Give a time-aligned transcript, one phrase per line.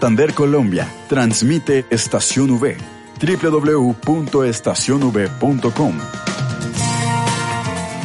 [0.00, 2.76] Santander Colombia transmite Estación V
[3.20, 5.94] www.estacionv.com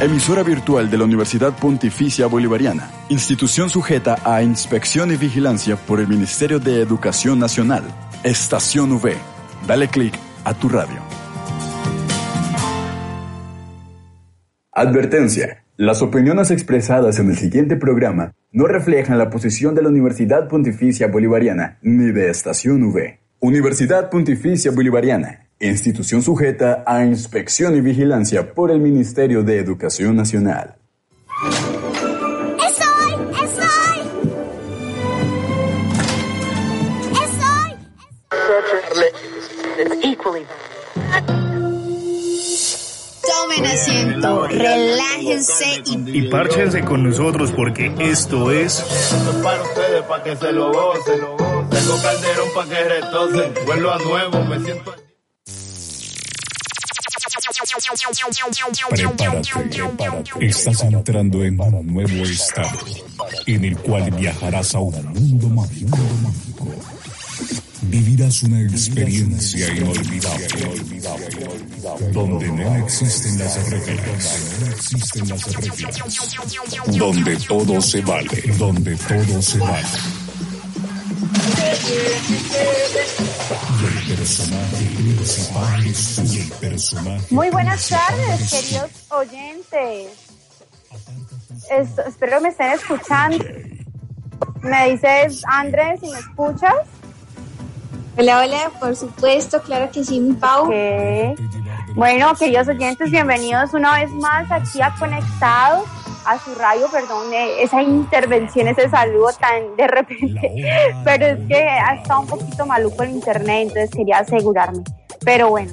[0.02, 6.08] Emisora virtual de la Universidad Pontificia Bolivariana, institución sujeta a inspección y vigilancia por el
[6.08, 7.84] Ministerio de Educación Nacional.
[8.24, 9.16] Estación V.
[9.68, 10.16] Dale clic
[10.46, 11.00] a tu radio.
[14.72, 15.64] Advertencia.
[15.78, 21.08] Las opiniones expresadas en el siguiente programa no reflejan la posición de la Universidad Pontificia
[21.08, 23.20] Bolivariana ni de Estación V.
[23.40, 30.76] Universidad Pontificia Bolivariana, institución sujeta a inspección y vigilancia por el Ministerio de Educación Nacional.
[43.56, 48.80] Tomen asiento, relájense y, y párchense con nosotros porque esto es.
[48.80, 51.20] Esto es para ustedes, para que se lo gocen.
[51.70, 53.54] Tengo calderón para que retocen.
[53.66, 54.96] Vuelvo a nuevo, me siento.
[58.90, 62.80] Prepárate, estás entrando en un nuevo estado
[63.46, 65.98] en el cual viajarás a un mundo mágico.
[67.86, 70.48] Vivirás una experiencia inolvidable,
[72.12, 79.42] donde no existen las reglas, no existen las reglas, donde todo se vale, donde todo
[79.42, 79.88] se vale.
[83.80, 90.10] Y el personaje principal es tú, el personaje Muy buenas tardes, queridos oyentes.
[91.70, 93.44] Es- espero me estén escuchando.
[94.62, 96.74] Me dices, Andrés, si me escuchas.
[98.16, 100.72] Hola, hola, por supuesto, claro que sí, mi Pau.
[101.96, 105.86] Bueno, queridos oyentes, bienvenidos una vez más aquí a Conectados,
[106.24, 111.64] a su radio, perdón, eh, esa intervención, ese saludo tan de repente, pero es que
[111.64, 114.84] ha estado un poquito maluco el internet, entonces quería asegurarme.
[115.26, 115.72] Pero bueno,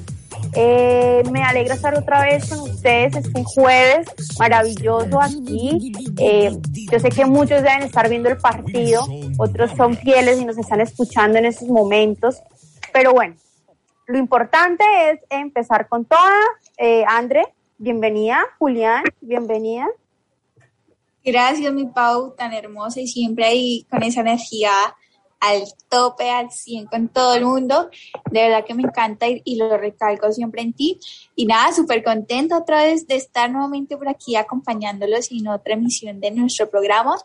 [0.53, 5.91] eh, me alegra estar otra vez con ustedes este jueves maravilloso aquí.
[6.19, 6.51] Eh,
[6.91, 9.05] yo sé que muchos deben estar viendo el partido,
[9.37, 12.41] otros son fieles y nos están escuchando en estos momentos,
[12.91, 13.35] pero bueno,
[14.07, 16.39] lo importante es empezar con toda.
[16.77, 17.45] Eh, André,
[17.77, 18.41] bienvenida.
[18.59, 19.87] Julián, bienvenida.
[21.23, 24.71] Gracias, mi Pau, tan hermosa y siempre ahí con esa energía
[25.41, 27.89] al tope, al 100 con todo el mundo.
[28.29, 30.99] De verdad que me encanta y, y lo recalco siempre en ti.
[31.35, 36.21] Y nada, súper contenta otra vez de estar nuevamente por aquí acompañándolos en otra emisión
[36.21, 37.15] de nuestro programa.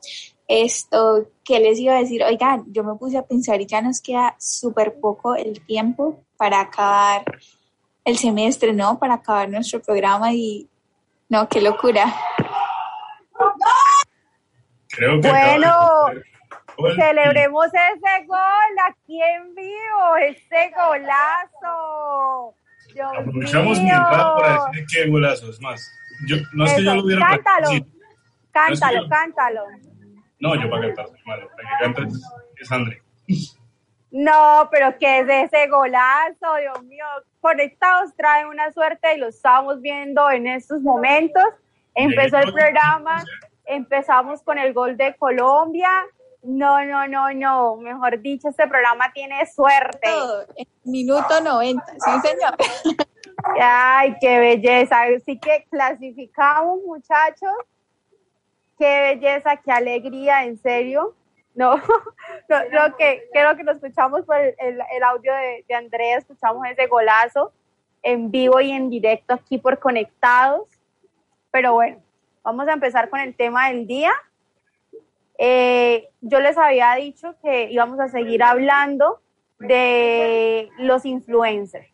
[0.49, 2.23] Esto, ¿qué les iba a decir?
[2.25, 6.61] Oigan, yo me puse a pensar y ya nos queda súper poco el tiempo para
[6.61, 7.25] acabar
[8.05, 8.99] el semestre, ¿no?
[8.99, 10.69] Para acabar nuestro programa y,
[11.29, 12.15] no, qué locura.
[14.89, 15.71] Creo que Bueno.
[16.97, 18.39] Celebremos ese gol
[18.89, 22.55] aquí en vivo, ese golazo.
[22.93, 25.51] Dios Aprovechamos mi entrada para decir que golazo.
[25.51, 25.91] Es más,
[26.27, 27.67] yo, no es que yo Eso, lo hubiera cántalo.
[27.69, 27.87] sí.
[28.53, 29.09] Cántalo, yo.
[29.09, 29.65] cántalo.
[30.39, 31.43] No, yo para cantar soy malo.
[31.43, 32.23] El que canta es,
[32.61, 33.03] es André.
[34.11, 36.57] No, pero ¿qué es ese golazo?
[36.61, 37.05] Dios mío,
[37.41, 41.45] conectados traen una suerte y lo estamos viendo en estos momentos.
[41.95, 43.25] Empezó el programa,
[43.67, 45.91] empezamos con el gol de Colombia.
[46.47, 47.77] No, no, no, no.
[47.77, 50.09] Mejor dicho, este programa tiene suerte.
[50.57, 52.57] En minuto 90, sí, señor.
[53.61, 55.03] Ay, qué belleza.
[55.03, 57.51] Así que clasificamos, muchachos.
[58.79, 61.17] Qué belleza, qué alegría, en serio.
[61.55, 61.77] No,
[62.49, 66.87] no, lo que creo que lo escuchamos por el audio de, de Andrea, escuchamos ese
[66.87, 67.53] golazo
[68.03, 70.69] en vivo y en directo aquí por Conectados.
[71.51, 72.01] Pero bueno,
[72.45, 74.13] vamos a empezar con el tema del día.
[75.39, 79.21] Eh, yo les había dicho que íbamos a seguir hablando
[79.59, 81.87] de los influencers.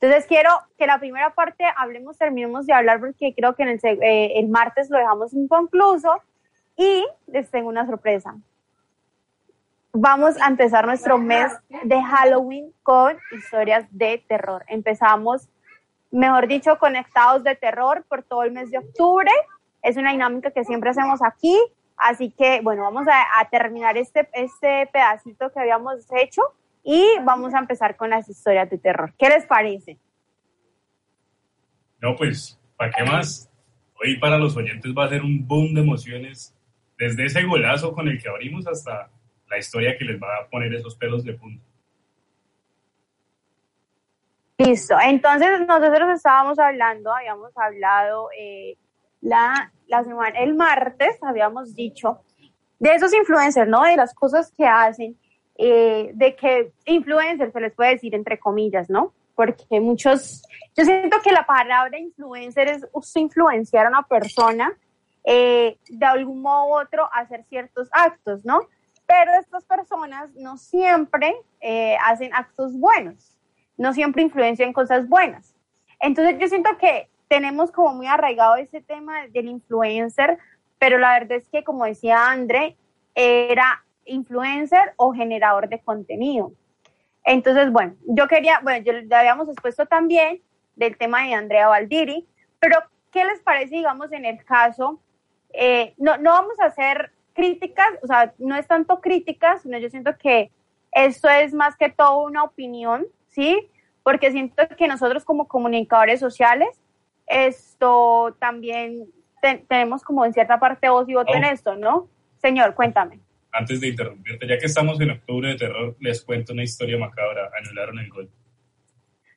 [0.00, 3.80] Entonces quiero que la primera parte hablemos, terminemos de hablar porque creo que en el,
[4.02, 6.12] eh, el martes lo dejamos inconcluso
[6.76, 8.34] y les tengo una sorpresa.
[9.92, 11.52] Vamos a empezar nuestro mes
[11.84, 14.64] de Halloween con historias de terror.
[14.66, 15.48] Empezamos,
[16.10, 19.30] mejor dicho, conectados de terror por todo el mes de octubre.
[19.82, 21.58] Es una dinámica que siempre hacemos aquí.
[22.02, 26.42] Así que, bueno, vamos a, a terminar este, este pedacito que habíamos hecho
[26.82, 29.12] y vamos a empezar con las historias de terror.
[29.18, 29.98] ¿Qué les parece?
[32.00, 33.48] No, pues, ¿para qué más?
[34.02, 36.56] Hoy para los oyentes va a ser un boom de emociones.
[36.98, 39.08] Desde ese golazo con el que abrimos hasta
[39.48, 41.64] la historia que les va a poner esos pelos de punta.
[44.58, 44.96] Listo.
[45.00, 48.76] Entonces nosotros estábamos hablando, habíamos hablado eh,
[49.22, 52.20] la, la semana, el martes habíamos dicho
[52.78, 53.82] de esos influencers, ¿no?
[53.84, 55.16] De las cosas que hacen.
[55.56, 59.12] eh, de que influencer se les puede decir entre comillas, ¿no?
[59.34, 60.42] Porque muchos,
[60.76, 64.72] yo siento que la palabra influencer es influenciar a una persona
[65.24, 68.60] eh, de algún modo u otro a hacer ciertos actos, ¿no?
[69.06, 73.38] Pero estas personas no siempre eh, hacen actos buenos,
[73.76, 75.54] no siempre influencian cosas buenas.
[76.00, 80.36] Entonces yo siento que tenemos como muy arraigado ese tema del influencer,
[80.78, 82.76] pero la verdad es que, como decía André,
[83.14, 86.52] era influencer o generador de contenido.
[87.24, 90.42] Entonces, bueno, yo quería, bueno, le habíamos expuesto también
[90.76, 92.28] del tema de Andrea Valdiri,
[92.60, 92.76] pero
[93.10, 95.00] ¿qué les parece, digamos, en el caso?
[95.54, 99.88] Eh, no, no vamos a hacer críticas, o sea, no es tanto críticas, sino yo
[99.88, 100.50] siento que
[100.92, 103.70] esto es más que todo una opinión, ¿sí?
[104.02, 106.78] Porque siento que nosotros como comunicadores sociales,
[107.32, 109.06] esto también
[109.68, 111.48] tenemos como en cierta parte voz y voto en oh.
[111.48, 112.08] esto, ¿no?
[112.40, 113.20] Señor, cuéntame
[113.52, 117.50] antes de interrumpirte, ya que estamos en octubre de terror, les cuento una historia macabra.
[117.58, 118.30] Anularon el gol.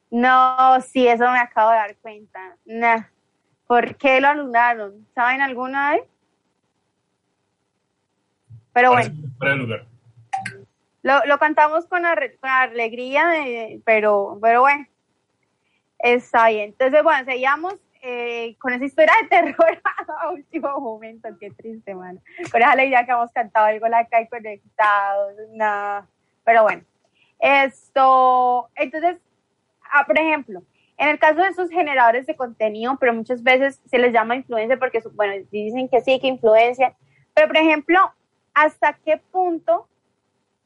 [0.09, 2.56] No, sí, eso me acabo de dar cuenta.
[2.65, 3.03] Nah.
[3.68, 5.07] ¿Por qué lo anularon?
[5.13, 6.03] ¿Saben alguna vez?
[8.74, 9.56] Pero bueno.
[9.56, 9.86] lugar.
[11.01, 13.27] Lo, lo cantamos con, con alegría,
[13.83, 14.86] pero, pero bueno.
[16.00, 16.69] Está bien.
[16.69, 17.75] Entonces, bueno, seguíamos
[18.07, 19.81] eh, con esa historia de terror
[20.21, 22.21] a último momento, qué triste, mano.
[22.51, 26.07] Con esa alegría que hemos cantado algo la y conectados, nada.
[26.43, 26.83] Pero bueno,
[27.39, 29.17] esto, entonces,
[29.91, 30.61] ah, por ejemplo,
[30.99, 34.77] en el caso de esos generadores de contenido, pero muchas veces se les llama influencia
[34.77, 36.95] porque, bueno, dicen que sí, que influencia,
[37.33, 38.13] pero por ejemplo,
[38.53, 39.87] ¿hasta qué punto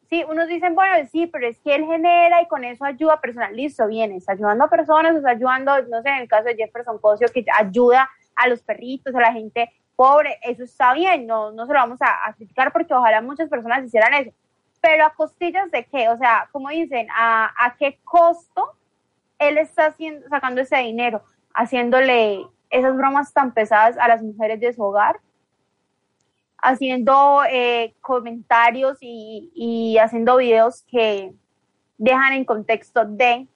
[0.10, 3.22] Sí, unos dicen, bueno, sí, pero es que él genera y con eso ayuda a
[3.22, 3.52] personas.
[3.52, 6.98] Listo, bien, está ayudando a personas, está ayudando, no sé, en el caso de Jefferson
[6.98, 11.68] Cosio, que ayuda a los perritos, a la gente pobre, eso está bien, no, no
[11.68, 14.32] se lo vamos a, criticar porque ojalá muchas personas hicieran eso.
[14.82, 18.72] Pero a costillas de qué, o sea, como dicen, ¿a, a qué costo
[19.38, 21.22] él está haciendo, sacando ese dinero,
[21.54, 25.20] haciéndole esas bromas tan pesadas a las mujeres de su hogar?
[26.62, 31.34] Haciendo eh, comentarios y, haciendo videos que
[31.98, 33.48] dejan en contexto de.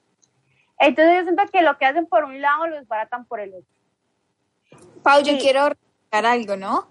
[0.79, 3.67] Entonces yo siento que lo que hacen por un lado lo desbaratan por el otro.
[5.03, 6.87] Pau, yo quiero recalcar algo, ¿no?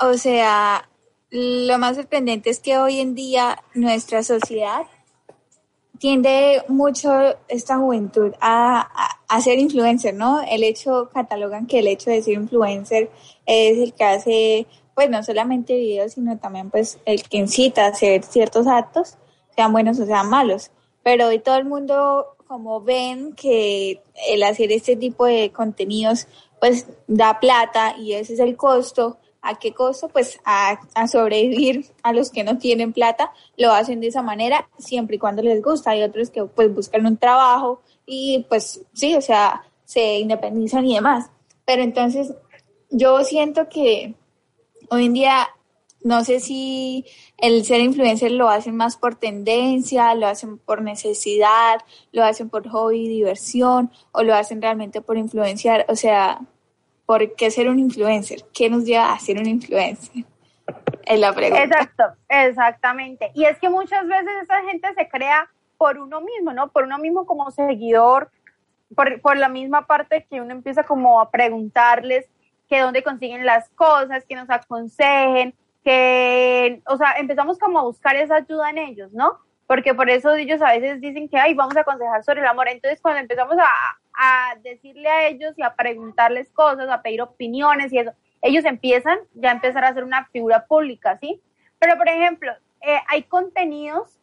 [0.00, 0.88] O sea,
[1.30, 4.86] lo más sorprendente es que hoy en día nuestra sociedad
[5.98, 7.12] tiende mucho
[7.46, 10.42] esta juventud a, a, ser influencer, ¿no?
[10.42, 13.08] El hecho, catalogan que el hecho de ser influencer
[13.46, 17.88] es el que hace pues no solamente videos, sino también pues el que incita a
[17.88, 19.16] hacer ciertos actos,
[19.54, 20.70] sean buenos o sean malos.
[21.02, 26.26] Pero hoy todo el mundo como ven que el hacer este tipo de contenidos
[26.60, 29.18] pues da plata y ese es el costo.
[29.40, 30.08] ¿A qué costo?
[30.08, 34.68] Pues a, a, sobrevivir a los que no tienen plata, lo hacen de esa manera
[34.78, 35.90] siempre y cuando les gusta.
[35.90, 40.94] Hay otros que pues buscan un trabajo y pues sí, o sea, se independizan y
[40.94, 41.30] demás.
[41.64, 42.34] Pero entonces
[42.90, 44.14] yo siento que
[44.92, 45.48] hoy en día
[46.04, 47.06] no sé si
[47.38, 51.80] el ser influencer lo hacen más por tendencia, lo hacen por necesidad,
[52.12, 55.86] lo hacen por hobby, diversión, o lo hacen realmente por influenciar.
[55.88, 56.40] O sea,
[57.06, 58.40] ¿por qué ser un influencer?
[58.52, 60.24] ¿Qué nos lleva a ser un influencer?
[61.06, 61.62] Es la pregunta.
[61.62, 63.30] Exacto, exactamente.
[63.34, 65.48] Y es que muchas veces esa gente se crea
[65.78, 66.68] por uno mismo, ¿no?
[66.68, 68.30] Por uno mismo como seguidor,
[68.94, 72.28] por, por la misma parte que uno empieza como a preguntarles
[72.68, 75.54] que dónde consiguen las cosas, que nos aconsejen,
[75.84, 79.38] que, o sea, empezamos como a buscar esa ayuda en ellos, ¿no?
[79.66, 82.68] Porque por eso ellos a veces dicen que, ay, vamos a aconsejar sobre el amor.
[82.68, 83.66] Entonces, cuando empezamos a,
[84.14, 89.18] a decirle a ellos y a preguntarles cosas, a pedir opiniones y eso, ellos empiezan
[89.34, 91.40] ya a empezar a hacer una figura pública, ¿sí?
[91.78, 94.18] Pero, por ejemplo, eh, hay contenidos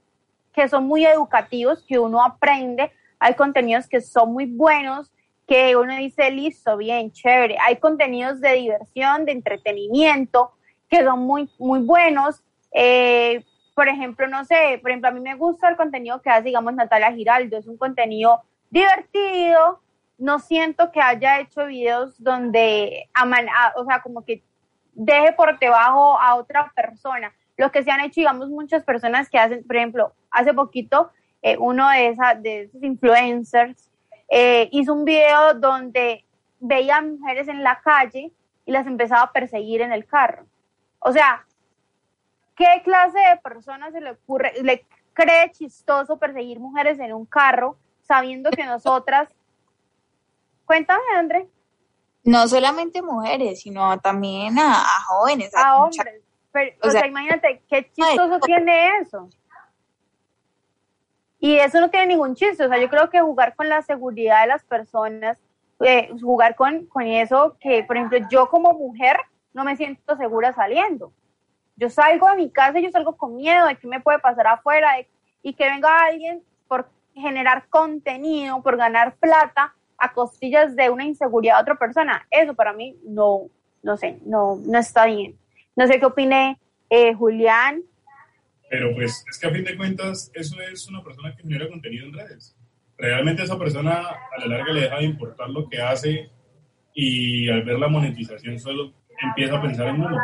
[0.53, 5.11] que son muy educativos, que uno aprende, hay contenidos que son muy buenos,
[5.49, 7.57] que uno dice, listo, bien, chévere.
[7.59, 10.51] Hay contenidos de diversión, de entretenimiento,
[10.87, 12.43] que son muy, muy buenos.
[12.71, 16.43] Eh, por ejemplo, no sé, por ejemplo, a mí me gusta el contenido que hace,
[16.43, 17.57] digamos, Natalia Giraldo.
[17.57, 19.81] Es un contenido divertido.
[20.19, 23.09] No siento que haya hecho videos donde,
[23.75, 24.43] o sea, como que
[24.93, 27.33] deje por debajo a otra persona.
[27.57, 31.09] Lo que se han hecho, digamos, muchas personas que hacen, por ejemplo, hace poquito,
[31.41, 33.88] eh, uno de, esas, de esos influencers
[34.29, 36.25] eh, hizo un video donde
[36.59, 38.31] veía mujeres en la calle
[38.65, 40.45] y las empezaba a perseguir en el carro.
[40.99, 41.45] O sea,
[42.55, 47.77] ¿qué clase de personas se le ocurre, le cree chistoso perseguir mujeres en un carro
[48.01, 49.29] sabiendo que nosotras...
[50.65, 51.47] Cuéntame, André.
[52.23, 55.51] No solamente mujeres, sino también a, jóvenes.
[55.55, 56.21] A, hombres.
[56.83, 59.29] o, sea, imagínate, ¿qué chistoso tiene eso?
[61.39, 64.41] Y eso no tiene ningún chiste, o sea, yo creo que jugar con la seguridad
[64.41, 65.37] de las personas,
[65.79, 69.17] eh, jugar con, con eso que, por ejemplo, yo como mujer
[69.53, 71.13] no me siento segura saliendo.
[71.77, 74.47] Yo salgo de mi casa y yo salgo con miedo de qué me puede pasar
[74.47, 74.95] afuera
[75.41, 81.55] y que venga alguien por generar contenido, por ganar plata a costillas de una inseguridad
[81.55, 82.25] de otra persona.
[82.31, 83.49] Eso para mí no,
[83.83, 85.37] no sé, no, no está bien.
[85.75, 87.83] No sé qué opine eh, Julián.
[88.69, 92.05] Pero pues es que a fin de cuentas eso es una persona que genera contenido
[92.05, 92.55] en redes.
[92.97, 96.29] Realmente esa persona a la larga le deja de importar lo que hace
[96.93, 100.17] y al ver la monetización solo empieza a pensar en uno.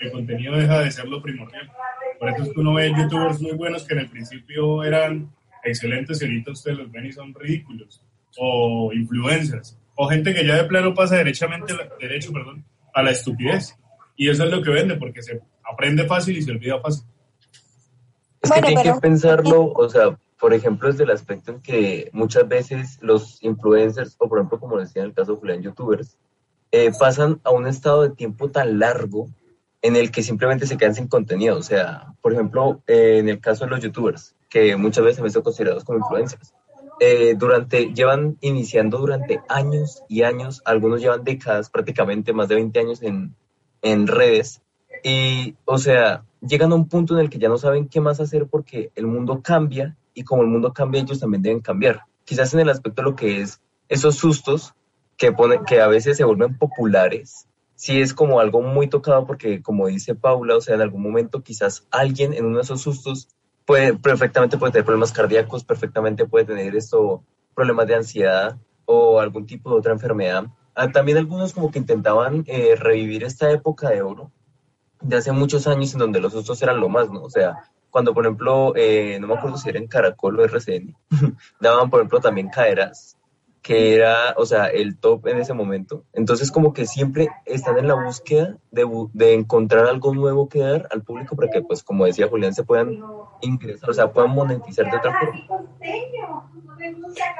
[0.00, 1.70] El contenido deja de ser lo primordial.
[2.18, 5.30] Por eso es que uno ve youtubers muy buenos que en el principio eran
[5.62, 8.02] excelentes y ahorita ustedes los ven y son ridículos.
[8.38, 9.78] O influencers.
[9.94, 12.64] O gente que ya de plano pasa derechamente, derecho perdón,
[12.94, 13.78] a la estupidez.
[14.16, 15.40] Y eso es lo que vende, porque se
[15.70, 17.06] aprende fácil y se olvida fácil.
[18.42, 22.46] Es que tiene que pensarlo, o sea, por ejemplo, desde el aspecto en que muchas
[22.46, 26.16] veces los influencers, o por ejemplo, como decía en el caso de Julián, youtubers,
[26.72, 29.28] eh, pasan a un estado de tiempo tan largo
[29.82, 31.56] en el que simplemente se quedan sin contenido.
[31.56, 35.30] O sea, por ejemplo, eh, en el caso de los youtubers, que muchas veces han
[35.30, 36.52] sido considerados como influencers,
[36.98, 42.80] eh, durante, llevan iniciando durante años y años, algunos llevan décadas, prácticamente más de 20
[42.80, 43.34] años en,
[43.82, 44.62] en redes,
[45.02, 48.20] y, o sea, llegan a un punto en el que ya no saben qué más
[48.20, 52.02] hacer porque el mundo cambia y como el mundo cambia, ellos también deben cambiar.
[52.24, 54.74] Quizás en el aspecto de lo que es esos sustos
[55.16, 55.34] que,
[55.80, 60.56] a veces se vuelven populares, sí es como algo muy tocado porque, como dice Paula,
[60.56, 63.28] o sea, en algún momento quizás alguien en uno de esos sustos
[63.64, 67.22] puede, perfectamente puede tener problemas cardíacos, perfectamente puede tener esto,
[67.54, 70.46] problemas de ansiedad o algún tipo de otra enfermedad
[70.78, 74.30] Ah, también algunos como que intentaban eh, revivir esta época de oro
[75.08, 77.22] de hace muchos años en donde los sustos eran lo más, ¿no?
[77.22, 80.94] O sea, cuando por ejemplo, eh, no me acuerdo si era en Caracol o RCN,
[81.60, 83.16] daban por ejemplo también caderas
[83.66, 86.04] que era, o sea, el top en ese momento.
[86.12, 90.86] Entonces, como que siempre están en la búsqueda de, de, encontrar algo nuevo que dar
[90.92, 93.02] al público para que, pues, como decía Julián, se puedan
[93.40, 95.66] ingresar, o sea, puedan monetizar de otra forma.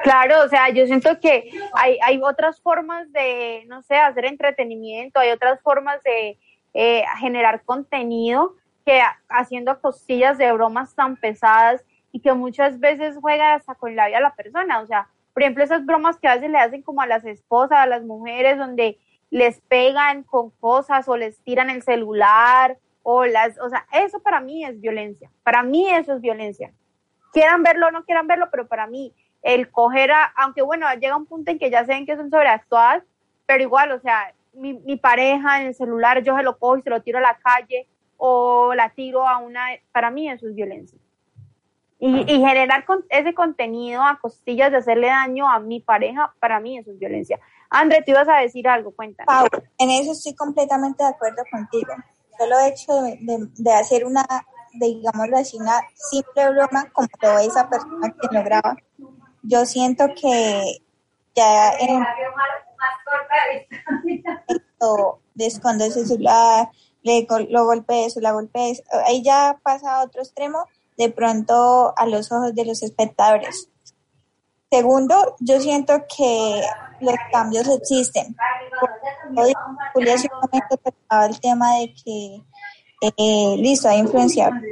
[0.03, 5.21] Claro, o sea, yo siento que hay, hay otras formas de, no sé, hacer entretenimiento,
[5.21, 6.41] hay otras formas de
[6.79, 8.55] eh, generar contenido
[8.85, 14.09] que haciendo costillas de bromas tan pesadas y que muchas veces juega hasta con la
[14.09, 16.83] vida de la persona, o sea, por ejemplo, esas bromas que a veces le hacen
[16.83, 18.99] como a las esposas, a las mujeres, donde
[19.31, 24.41] les pegan con cosas o les tiran el celular o las, o sea, eso para
[24.41, 25.31] mí es violencia.
[25.45, 26.73] Para mí eso es violencia.
[27.33, 31.17] Quieran verlo o no quieran verlo, pero para mí el coger a, aunque bueno, llega
[31.17, 33.03] un punto en que ya saben que son sobreactuadas,
[33.47, 36.83] pero igual, o sea, mi, mi pareja en el celular, yo se lo cojo y
[36.83, 37.87] se lo tiro a la calle
[38.17, 40.99] o la tiro a una, para mí eso es violencia.
[41.99, 46.61] Y, y, generar con, ese contenido a costillas de hacerle daño a mi pareja, para
[46.61, 47.41] mí eso es violencia.
[47.71, 49.27] André, tú ibas a decir algo, cuéntame.
[49.27, 49.47] Pau,
[49.79, 51.95] en eso estoy completamente de acuerdo contigo.
[52.39, 54.27] Solo hecho de, de, de hacer una,
[54.75, 58.77] de, digámoslo así, una simple broma como toda esa persona que lo graba,
[59.43, 60.83] yo siento que
[61.35, 62.05] ya en
[64.49, 66.71] esto, de esconde ese celular,
[67.03, 70.65] le, lo golpea eso, la golpea eso, ahí ya pasa a otro extremo
[70.97, 73.69] de pronto a los ojos de los espectadores.
[74.71, 76.63] Segundo, yo siento que
[77.01, 78.35] los cambios existen.
[79.95, 82.43] Julia simplemente tocaba el tema de que,
[83.17, 84.63] eh, listo, hay influenciadores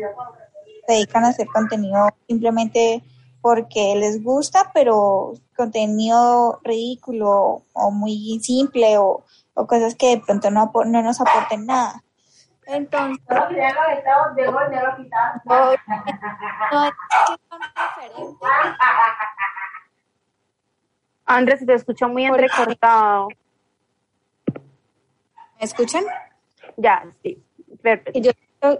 [0.87, 3.02] se dedican a hacer contenido simplemente
[3.40, 10.50] porque les gusta, pero contenido ridículo o muy simple o, o cosas que de pronto
[10.50, 12.02] no, no nos aporten nada.
[12.66, 13.49] Entonces, no,
[21.26, 23.28] Andrés, te escucho muy entrecortado.
[25.58, 26.04] ¿Me escuchan?
[26.76, 27.42] Ya, sí.
[27.82, 28.20] Perfecto.
[28.20, 28.32] Yo,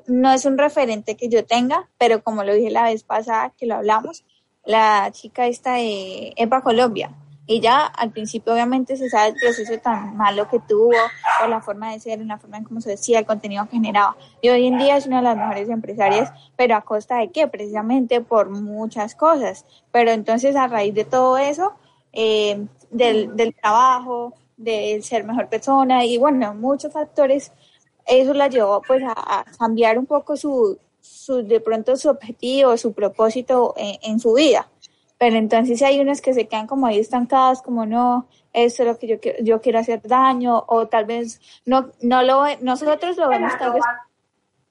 [0.06, 3.66] no es un referente que yo tenga, pero como lo dije la vez pasada que
[3.66, 4.24] lo hablamos,
[4.64, 7.11] la chica esta de EPA Colombia,
[7.47, 10.92] ya al principio obviamente se sabe el proceso tan malo que tuvo,
[11.38, 14.16] por la forma de ser, la forma en cómo se decía, el contenido que generaba.
[14.40, 17.47] Y hoy en día es una de las mejores empresarias, pero a costa de qué?
[17.47, 19.66] Precisamente por muchas cosas.
[19.92, 21.75] Pero entonces a raíz de todo eso,
[22.12, 27.52] eh, del, del trabajo, de ser mejor persona y bueno, muchos factores,
[28.06, 32.92] eso la llevó pues a cambiar un poco su, su, de pronto su objetivo, su
[32.92, 34.68] propósito en, en su vida
[35.18, 38.99] pero entonces hay unas que se quedan como ahí estancadas, como no, esto es lo
[38.99, 43.52] que yo, yo quiero hacer daño, o tal vez no, no lo nosotros lo vemos
[43.58, 43.82] tal vez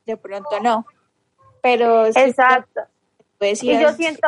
[0.06, 0.86] de pronto no.
[1.62, 2.82] Pero exacto.
[3.40, 4.28] Pues, y yo siento,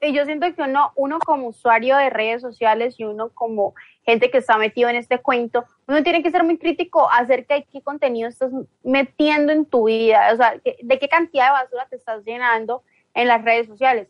[0.00, 3.74] y yo siento que uno, uno como usuario de redes sociales y uno como
[4.04, 7.64] gente que está metido en este cuento, uno tiene que ser muy crítico acerca de
[7.64, 8.52] qué contenido estás
[8.84, 12.82] metiendo en tu vida, o sea, de qué cantidad de basura te estás llenando
[13.14, 14.08] en las redes sociales.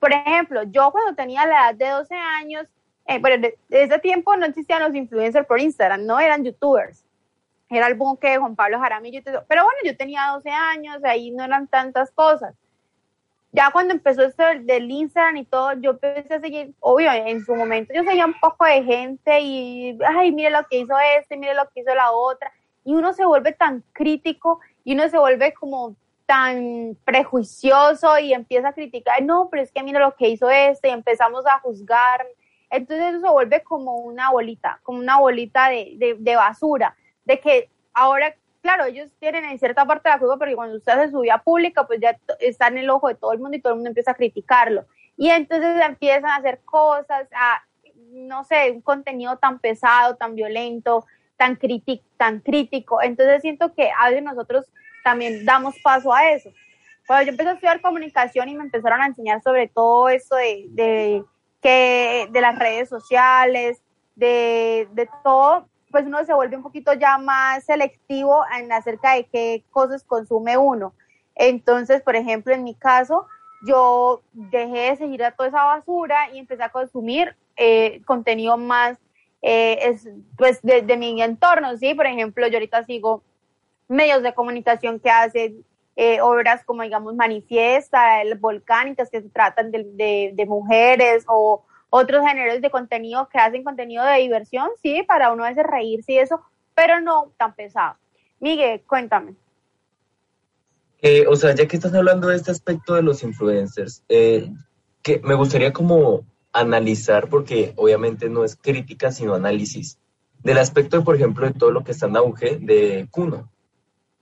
[0.00, 2.66] Por ejemplo, yo cuando tenía la edad de 12 años,
[3.06, 7.04] eh, pero desde ese tiempo no existían los influencers por Instagram, no eran youtubers.
[7.70, 9.20] Era el boom que Juan Pablo Jaramillo.
[9.24, 12.54] Pero bueno, yo tenía 12 años, ahí no eran tantas cosas
[13.52, 17.54] ya cuando empezó esto del, Instagram y todo, yo empecé a seguir, obvio, en su
[17.54, 21.54] momento yo seguía un poco de gente y, ay, mire lo que hizo este, mire
[21.54, 22.52] lo que hizo la otra,
[22.84, 28.68] y uno se vuelve tan crítico y uno se vuelve como tan prejuicioso y empieza
[28.68, 32.26] a criticar, no, pero es que mire lo que hizo este, y empezamos a juzgar,
[32.70, 37.40] entonces eso se vuelve como una bolita, como una bolita de, de, de basura, de
[37.40, 41.20] que ahora claro, ellos tienen en cierta parte la culpa porque cuando usted hace su
[41.20, 43.76] vida pública, pues ya está en el ojo de todo el mundo y todo el
[43.76, 44.86] mundo empieza a criticarlo.
[45.16, 47.28] Y entonces empiezan a hacer cosas,
[48.10, 51.04] no sé, un contenido tan pesado, tan violento,
[51.36, 51.58] tan,
[52.16, 53.02] tan crítico.
[53.02, 54.66] Entonces siento que a veces nosotros
[55.02, 56.50] también damos paso a eso.
[57.06, 60.66] Cuando yo empecé a estudiar comunicación y me empezaron a enseñar sobre todo eso de,
[60.68, 61.24] de,
[61.62, 63.82] que, de las redes sociales,
[64.14, 69.24] de, de todo, pues uno se vuelve un poquito ya más selectivo en acerca de
[69.24, 70.92] qué cosas consume uno.
[71.34, 73.26] Entonces, por ejemplo, en mi caso,
[73.66, 78.98] yo dejé de seguir a toda esa basura y empecé a consumir eh, contenido más
[79.42, 79.96] eh,
[80.36, 81.94] pues de, mi entorno, ¿sí?
[81.94, 83.22] Por ejemplo, yo ahorita sigo
[83.86, 85.64] medios de comunicación que hacen
[85.96, 92.60] eh, obras como, digamos, Manifiesta, volcánicas que se tratan de, de mujeres o otros géneros
[92.60, 96.42] de contenido que hacen contenido de diversión, sí, para uno a veces reírse y eso,
[96.74, 97.96] pero no tan pesado.
[98.40, 99.34] Miguel, cuéntame.
[101.28, 104.50] o sea, ya que estás hablando de este aspecto de los influencers, eh,
[105.02, 109.98] que me gustaría como analizar, porque obviamente no es crítica, sino análisis,
[110.42, 113.50] del aspecto, por ejemplo, de todo lo que está en auge de Kuno.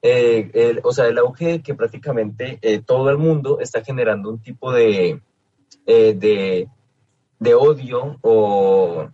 [0.03, 4.73] Eh, o sea, el auge que prácticamente eh, todo el mundo está generando un tipo
[4.73, 5.21] de,
[5.85, 6.69] de
[7.39, 9.09] de odio o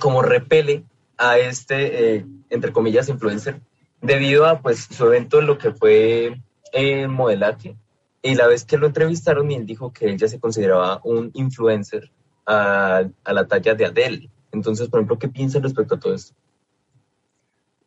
[0.00, 0.84] como repele
[1.16, 3.60] a este, eh, entre comillas, influencer,
[4.00, 6.40] debido a pues su evento en lo que fue
[6.72, 7.76] el modelaje.
[8.22, 12.10] Y la vez que lo entrevistaron y él dijo que ella se consideraba un influencer
[12.46, 14.30] a, a la talla de Adele.
[14.52, 16.34] Entonces, por ejemplo, ¿qué piensa respecto a todo esto?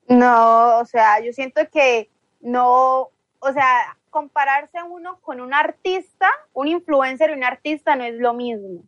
[0.07, 2.09] No, o sea, yo siento que
[2.41, 8.15] no, o sea, compararse uno con un artista, un influencer y un artista no es
[8.15, 8.83] lo mismo.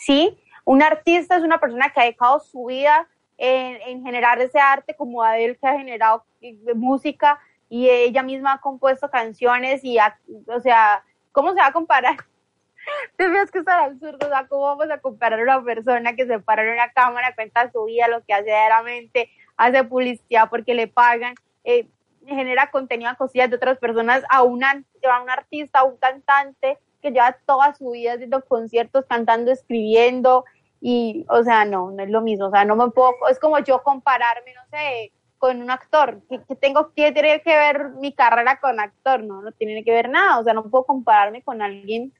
[0.00, 0.36] ¿Sí?
[0.64, 3.06] Un artista es una persona que ha dejado su vida
[3.38, 8.60] en, generar ese arte como Adele que ha generado eh, música y ella misma ha
[8.60, 9.98] compuesto canciones y,
[10.46, 12.16] o sea, ¿cómo se va a comparar?
[13.16, 16.40] Te ves que es absurdo, o ¿cómo vamos a comparar a una persona que se
[16.40, 20.88] para en una cámara, cuenta su vida, lo que hace diariamente, hace publicidad porque le
[20.88, 21.34] pagan,
[21.64, 21.86] eh,
[22.26, 26.78] genera contenido a cosillas de otras personas, a, una, a un artista, a un cantante,
[27.00, 30.44] que lleva toda su vida haciendo conciertos, cantando, escribiendo,
[30.80, 33.58] y, o sea, no, no es lo mismo, o sea, no me puedo, es como
[33.58, 38.58] yo compararme, no sé, con un actor, que, tengo que tener que ver mi carrera
[38.60, 42.12] con actor, no, no tiene que ver nada, o sea, no puedo compararme con alguien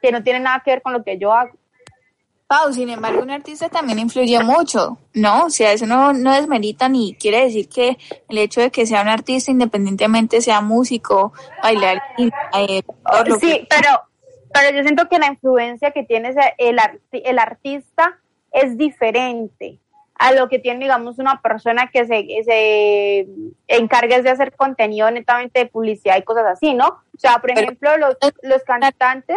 [0.00, 1.52] que no tiene nada que ver con lo que yo hago.
[2.46, 5.46] Pau, sin embargo, un artista también influye mucho, ¿no?
[5.46, 7.96] O sea, eso no, no desmerita ni quiere decir que
[8.28, 11.32] el hecho de que sea un artista, independientemente sea músico,
[11.62, 12.82] bailar, eh,
[13.40, 14.02] sí, pero
[14.52, 16.78] pero yo siento que la influencia que tiene el,
[17.10, 18.18] el artista
[18.52, 19.78] es diferente
[20.14, 23.26] a lo que tiene, digamos, una persona que se, se
[23.66, 26.86] encargue de hacer contenido netamente de publicidad y cosas así, ¿no?
[26.86, 29.36] O sea, por ejemplo, los, los cantantes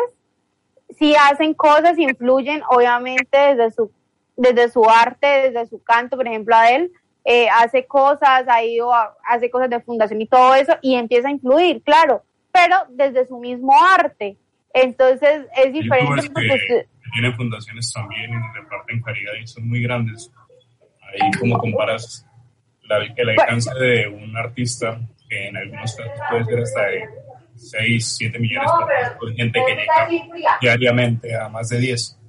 [0.97, 3.91] sí hacen cosas, influyen, obviamente, desde su,
[4.35, 6.91] desde su arte, desde su canto, por ejemplo, a él,
[7.23, 8.77] eh, hace cosas, ahí
[9.27, 13.39] hace cosas de fundación y todo eso, y empieza a influir, claro, pero desde su
[13.39, 14.37] mismo arte.
[14.75, 20.29] Entonces es diferente porque tiene fundaciones también y reparten caridad y son muy grandes.
[21.01, 22.25] Ahí como comparas
[23.15, 27.09] el alcance de un artista que en algunos casos puede ser hasta de
[27.55, 28.69] 6, 7 millones
[29.25, 32.19] de gente que llega diariamente a más de 10.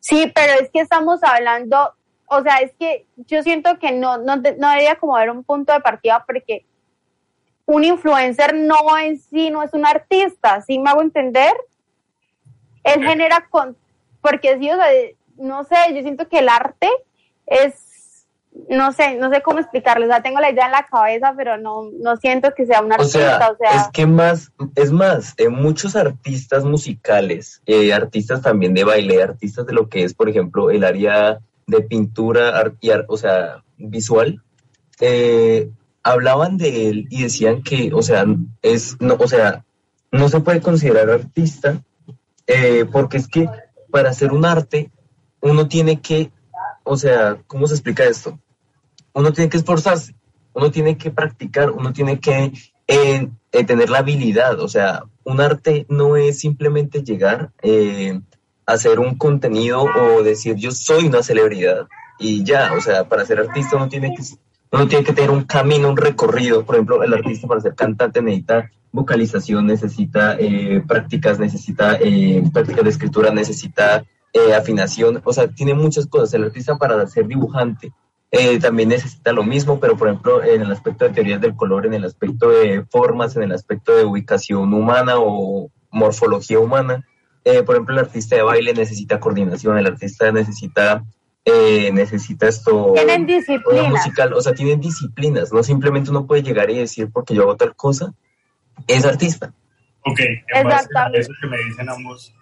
[0.00, 1.94] Sí, pero es que estamos hablando,
[2.26, 5.72] o sea, es que yo siento que no, no, no debería como haber un punto
[5.72, 6.66] de partida porque
[7.66, 11.52] un influencer no en sí no es un artista, ¿sí me hago entender?
[12.84, 13.76] Él genera con,
[14.20, 14.86] porque sí, o sea,
[15.36, 16.88] no sé, yo siento que el arte
[17.46, 18.26] es,
[18.68, 21.56] no sé, no sé cómo explicarlo, o sea, tengo la idea en la cabeza, pero
[21.56, 25.48] no, no siento que sea un artista, o sea, es que más, es más, eh,
[25.48, 30.70] muchos artistas musicales, eh, artistas también de baile, artistas de lo que es, por ejemplo,
[30.70, 34.42] el área de pintura, y, o sea, visual,
[35.00, 35.70] eh,
[36.02, 38.24] hablaban de él y decían que, o sea,
[38.62, 39.64] es, no, o sea,
[40.10, 41.82] no se puede considerar artista,
[42.90, 43.48] porque es que
[43.90, 44.90] para hacer un arte,
[45.40, 46.30] uno tiene que
[46.84, 48.38] o sea, ¿cómo se explica esto?
[49.12, 50.14] Uno tiene que esforzarse,
[50.52, 52.52] uno tiene que practicar, uno tiene que
[52.86, 58.20] eh, eh, tener la habilidad, o sea, un arte no es simplemente llegar eh,
[58.66, 61.86] a hacer un contenido o decir yo soy una celebridad
[62.18, 64.22] y ya, o sea, para ser artista uno tiene que
[64.72, 66.64] uno tiene que tener un camino, un recorrido.
[66.64, 70.36] Por ejemplo, el artista para ser cantante necesita vocalización, necesita
[70.86, 71.98] prácticas, necesita
[72.52, 74.04] prácticas de escritura, necesita
[74.34, 76.32] eh, afinación, o sea, tiene muchas cosas.
[76.32, 77.92] El artista para ser dibujante
[78.30, 81.84] eh, también necesita lo mismo, pero por ejemplo en el aspecto de teorías del color,
[81.84, 87.06] en el aspecto de formas, en el aspecto de ubicación humana o morfología humana,
[87.44, 91.04] eh, por ejemplo el artista de baile necesita coordinación, el artista necesita
[91.92, 96.78] necesita esto tienen disciplinas musical, o sea, tienen disciplinas, no simplemente uno puede llegar y
[96.78, 98.12] decir porque yo hago tal cosa,
[98.86, 99.52] es artista.
[100.04, 100.20] Ok,
[100.54, 102.32] en base a eso que me dicen ambos,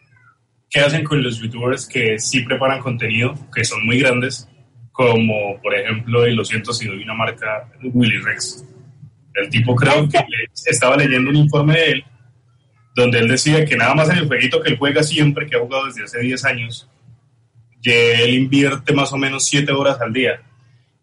[0.70, 4.48] ¿Qué hacen con los youtubers que sí preparan contenido, que son muy grandes,
[4.92, 8.64] como por ejemplo, y lo siento si doy una marca, Willy Rex?
[9.34, 10.18] El tipo creo que
[10.66, 12.04] estaba leyendo un informe de él,
[12.94, 15.60] donde él decía que nada más en el jueguito que él juega siempre, que ha
[15.60, 16.88] jugado desde hace 10 años,
[17.84, 20.42] él invierte más o menos 7 horas al día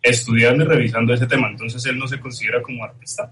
[0.01, 1.49] estudiando y revisando ese tema.
[1.49, 3.31] Entonces él no se considera como artista.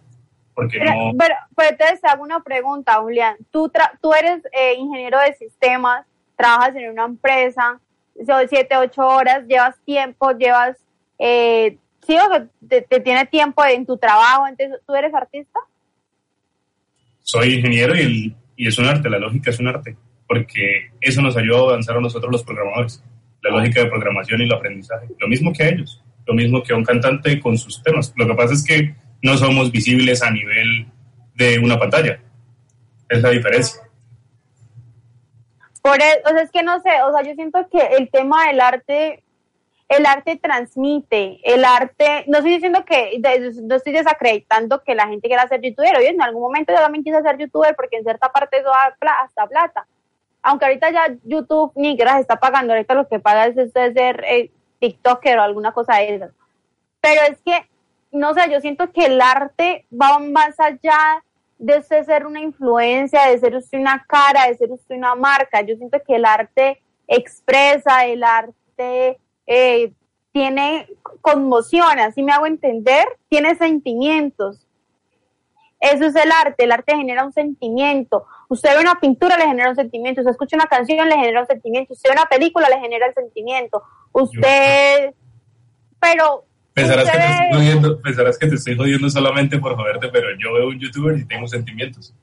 [0.53, 1.11] Porque no...
[1.17, 3.35] pero, pues entonces hago una pregunta, Julián.
[3.51, 6.05] Tú, tú eres eh, ingeniero de sistemas
[6.35, 7.79] trabajas en una empresa,
[8.25, 10.77] son siete, ocho horas, llevas tiempo, llevas,
[11.19, 15.59] eh, sí, o te, te, tiene tiempo en tu trabajo, entonces, ¿tú eres artista?
[17.21, 19.95] Soy ingeniero y, y es un arte, la lógica es un arte,
[20.27, 23.03] porque eso nos ayuda a avanzar a nosotros los programadores,
[23.45, 26.83] la lógica de programación y el aprendizaje, lo mismo que ellos, lo mismo que un
[26.83, 28.11] cantante con sus temas.
[28.15, 30.87] Lo que pasa es que no somos visibles a nivel
[31.35, 32.19] de una pantalla,
[33.09, 33.81] es la diferencia.
[35.81, 38.47] Por eso, o sea, es que no sé, o sea, yo siento que el tema
[38.47, 39.23] del arte,
[39.89, 43.21] el arte transmite, el arte, no estoy diciendo que,
[43.61, 47.03] no estoy desacreditando que la gente quiera ser youtuber, oye, en algún momento yo también
[47.03, 49.85] quise ser youtuber porque en cierta parte eso da hasta plata.
[50.47, 54.23] Aunque ahorita ya YouTube ni se está pagando, ahorita lo que paga es, es ser
[54.27, 56.31] eh, TikToker o alguna cosa de esas.
[57.01, 57.67] Pero es que,
[58.11, 61.23] no sé, yo siento que el arte va más allá
[61.57, 65.61] de usted ser una influencia, de ser usted una cara, de ser usted una marca.
[65.61, 69.93] Yo siento que el arte expresa, el arte eh,
[70.31, 70.87] tiene
[71.21, 74.67] conmoción, así me hago entender, tiene sentimientos.
[75.79, 78.25] Eso es el arte, el arte genera un sentimiento.
[78.49, 80.21] Usted ve una pintura, le genera un sentimiento.
[80.21, 81.93] Usted escucha una canción, le genera un sentimiento.
[81.93, 83.83] Usted ve una película, le genera el sentimiento.
[84.11, 85.13] Usted,
[85.99, 90.27] pero Pensarás que, te estoy jodiendo, pensarás que te estoy jodiendo solamente por joderte, pero
[90.37, 92.13] yo veo un youtuber y tengo sentimientos.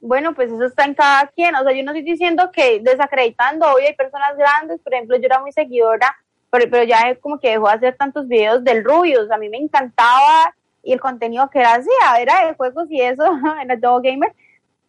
[0.00, 1.56] Bueno, pues eso está en cada quien.
[1.56, 5.24] O sea, yo no estoy diciendo que desacreditando, hoy hay personas grandes, por ejemplo, yo
[5.24, 6.16] era muy seguidora,
[6.50, 9.28] pero, pero ya como que dejó de hacer tantos videos del Rubius.
[9.32, 11.80] A mí me encantaba y el contenido que era
[12.18, 13.24] era de juegos y eso,
[13.68, 14.34] en todo gamer.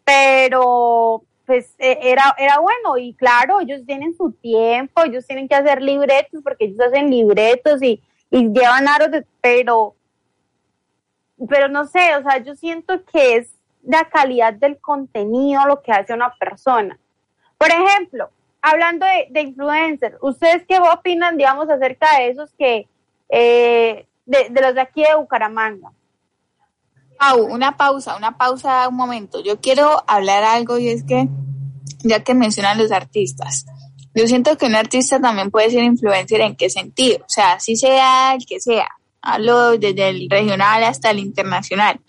[0.03, 5.55] Pero pues e, era, era bueno y claro, ellos tienen su tiempo, ellos tienen que
[5.55, 9.95] hacer libretos porque ellos hacen libretos y, y llevan aros, de, pero,
[11.49, 13.53] pero no sé, o sea, yo siento que es
[13.83, 16.97] la calidad del contenido lo que hace una persona.
[17.57, 18.29] Por ejemplo,
[18.61, 22.87] hablando de, de influencers, ¿ustedes qué opinan, digamos, acerca de esos que,
[23.29, 25.91] eh, de, de los de aquí de Bucaramanga?
[27.31, 29.41] una pausa, una pausa, un momento.
[29.41, 31.27] Yo quiero hablar algo y es que,
[32.03, 33.65] ya que mencionan los artistas,
[34.13, 37.75] yo siento que un artista también puede ser influencer en qué sentido, o sea, si
[37.75, 38.87] sea el que sea,
[39.21, 41.99] hablo desde el regional hasta el internacional.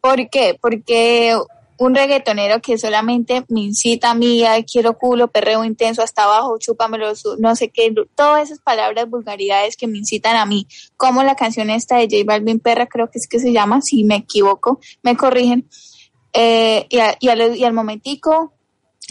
[0.00, 0.56] ¿Por qué?
[0.60, 1.36] Porque
[1.78, 7.12] un reggaetonero que solamente me incita a mí, quiero culo, perreo intenso hasta abajo, chúpamelo,
[7.38, 11.70] no sé qué, todas esas palabras, vulgaridades que me incitan a mí, como la canción
[11.70, 15.16] esta de J Balvin Perra, creo que es que se llama, si me equivoco, me
[15.16, 15.68] corrigen,
[16.32, 18.52] eh, y, y, al, y al momentico,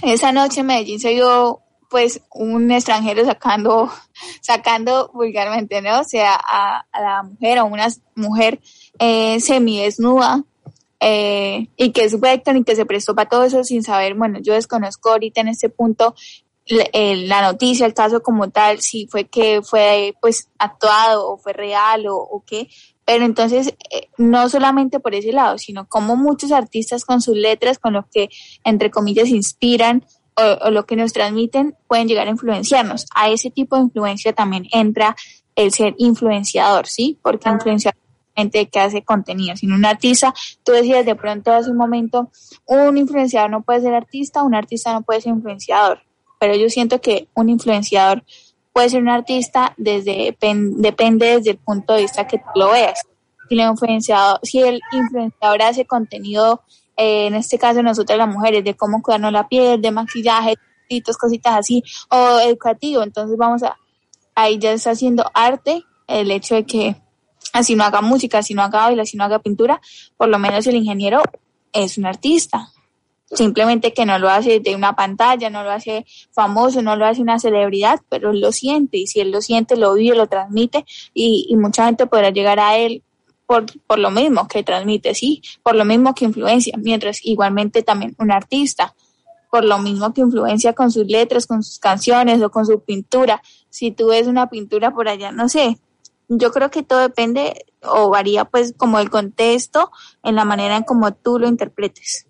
[0.03, 3.89] esa noche en Medellín se vio pues un extranjero sacando,
[4.41, 6.01] sacando vulgarmente, ¿no?
[6.01, 8.59] O sea, a, la mujer, a una mujer
[8.99, 10.43] eh, semidesnuda,
[11.07, 14.39] eh, y que es Vector y que se prestó para todo eso sin saber, bueno,
[14.41, 16.15] yo desconozco ahorita en este punto
[16.67, 22.07] la noticia, el caso como tal, si fue que fue pues actuado o fue real
[22.07, 22.69] o, o qué,
[23.05, 27.77] pero entonces eh, no solamente por ese lado, sino como muchos artistas con sus letras,
[27.77, 28.29] con lo que
[28.63, 30.03] entre comillas inspiran
[30.35, 33.05] o, lo que nos transmiten, pueden llegar a influenciarnos.
[33.13, 35.15] A ese tipo de influencia también entra
[35.55, 37.19] el ser influenciador, ¿sí?
[37.21, 37.99] Porque influenciador
[38.35, 42.29] gente que hace contenido, sino un artista, tú decías de pronto hace un momento,
[42.65, 46.01] un influenciador no puede ser artista, un artista no puede ser influenciador
[46.39, 48.23] pero yo siento que un influenciador
[48.73, 53.01] puede ser un artista desde depende desde el punto de vista que tú lo veas.
[53.49, 56.61] Si el influenciador, si el influenciador hace contenido,
[56.97, 60.55] eh, en este caso nosotros las mujeres, de cómo cuidarnos la piel, de maquillaje,
[61.19, 63.75] cositas así, o educativo, entonces vamos a,
[64.35, 66.95] ahí ya está haciendo arte, el hecho de que
[67.55, 69.81] así no haga música, así no haga baile, así no haga pintura,
[70.17, 71.21] por lo menos el ingeniero
[71.73, 72.69] es un artista
[73.31, 77.21] simplemente que no lo hace de una pantalla, no lo hace famoso, no lo hace
[77.21, 80.85] una celebridad, pero él lo siente y si él lo siente, lo vive, lo transmite
[81.13, 83.03] y, mucha gente podrá llegar a él
[83.47, 88.15] por, por lo mismo que transmite, sí, por lo mismo que influencia, mientras igualmente también
[88.19, 88.93] un artista,
[89.49, 93.41] por lo mismo que influencia con sus letras, con sus canciones o con su pintura.
[93.69, 95.79] Si tú ves una pintura por allá, no sé,
[96.27, 99.91] yo creo que todo depende o varía pues como el contexto
[100.23, 102.27] en la manera en como tú lo interpretes.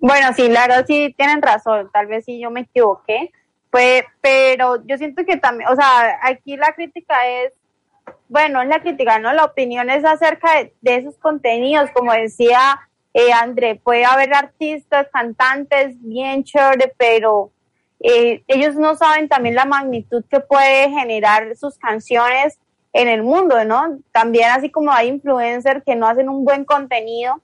[0.00, 3.32] Bueno, sí, claro, sí tienen razón, tal vez sí yo me equivoqué,
[3.70, 7.52] pues, pero yo siento que también, o sea, aquí la crítica es,
[8.28, 9.32] bueno, es la crítica, ¿no?
[9.32, 12.78] La opinión es acerca de, esos contenidos, como decía
[13.12, 17.50] eh, André, puede haber artistas, cantantes, bien chévere, pero
[18.00, 22.58] eh, ellos no saben también la magnitud que puede generar sus canciones
[22.92, 23.98] en el mundo, ¿no?
[24.12, 27.40] También así como hay influencers que no hacen un buen contenido,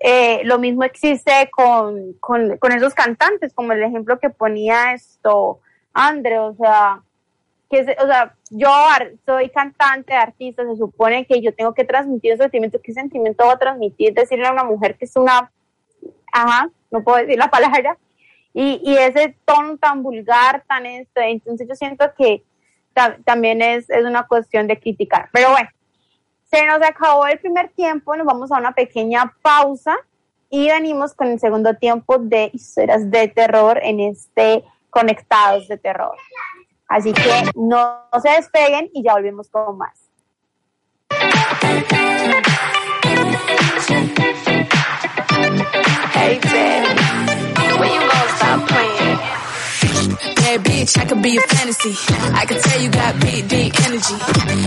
[0.00, 5.60] eh, lo mismo existe con, con, esos cantantes, como el ejemplo que ponía esto
[5.94, 7.02] André, o sea,
[7.70, 8.68] que o sea, yo
[9.24, 13.54] soy cantante, artista, se supone que yo tengo que transmitir ese sentimiento, ¿qué sentimiento voy
[13.54, 14.12] a transmitir?
[14.12, 15.52] Decirle a una mujer que es una,
[16.32, 17.96] ajá, no puedo decir la palabra,
[18.54, 22.44] y, y ese tono tan vulgar, tan esto, entonces yo siento que
[23.24, 25.68] también es, es una cuestión de criticar, pero bueno,
[26.50, 29.96] se nos acabó el primer tiempo, nos vamos a una pequeña pausa
[30.50, 36.14] y venimos con el segundo tiempo de historias de terror en este Conectados de Terror.
[36.86, 39.98] Así que no, se despeguen y ya volvemos con más.
[50.82, 51.94] Bitch, I could be a fantasy.
[52.34, 54.14] I can tell you got big, deep energy.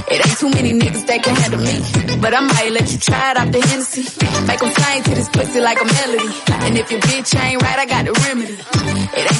[0.09, 2.21] It ain't too many niggas that can handle me.
[2.21, 4.03] But I might let you try it off the Hennessy.
[4.47, 6.31] Make them sing to this pussy like a melody.
[6.65, 8.55] And if your bitch ain't right, I got the remedy.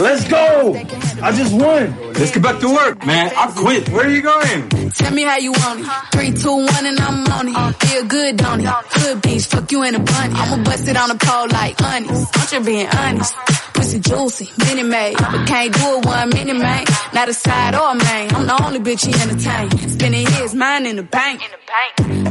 [0.04, 0.76] Let's go!
[1.24, 2.15] I just won.
[2.18, 3.32] Let's get back to work, man.
[3.36, 3.90] I quit.
[3.90, 4.70] Where are you going?
[4.92, 5.88] Tell me how you want it.
[6.14, 7.76] Three, two, one, and I'm on it.
[7.84, 8.68] Feel good, don't it?
[8.68, 10.34] Hood bitch, fuck you in a bunny.
[10.34, 12.38] I'ma bust it on the pole like honest.
[12.38, 13.36] I'm just being honest.
[13.74, 15.18] Pussy juicy, mini made.
[15.18, 16.86] But can't do it one minute, man.
[17.14, 18.34] Not a side or a main.
[18.34, 19.90] I'm the only bitch he entertain.
[19.90, 21.42] Spending his mind in the bank.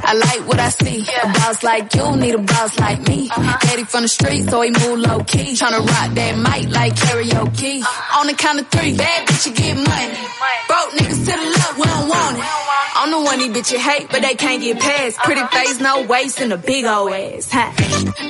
[0.07, 1.05] I like what I see.
[1.23, 3.29] A boss like you need a boss like me.
[3.29, 5.53] Daddy from the street, so he move low key.
[5.53, 7.83] Tryna rock that mic like karaoke.
[8.19, 10.15] On the count of three, bad bitch, you get money.
[10.69, 12.45] Broke niggas to the left, we don't want it.
[12.97, 15.19] I'm the one these bitches hate, but they can't get past.
[15.19, 17.51] Pretty face, no waist, and a big old ass.
[17.51, 17.73] Huh?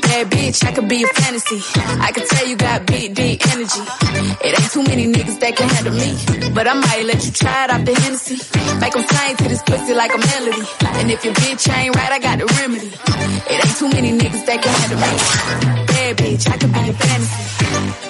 [0.00, 1.60] Bad bitch, I could be a fantasy.
[2.00, 3.82] I could tell you got big, deep energy.
[4.42, 6.52] It ain't too many niggas that can handle me.
[6.54, 8.36] But I might let you try it off the Hennessy.
[8.80, 10.66] Make them sing to this pussy like a melody.
[10.98, 12.88] And if your bitch ain't right, I got the remedy.
[12.88, 15.86] It ain't too many niggas that can handle me.
[15.86, 18.03] Bad bitch, I could be a fantasy.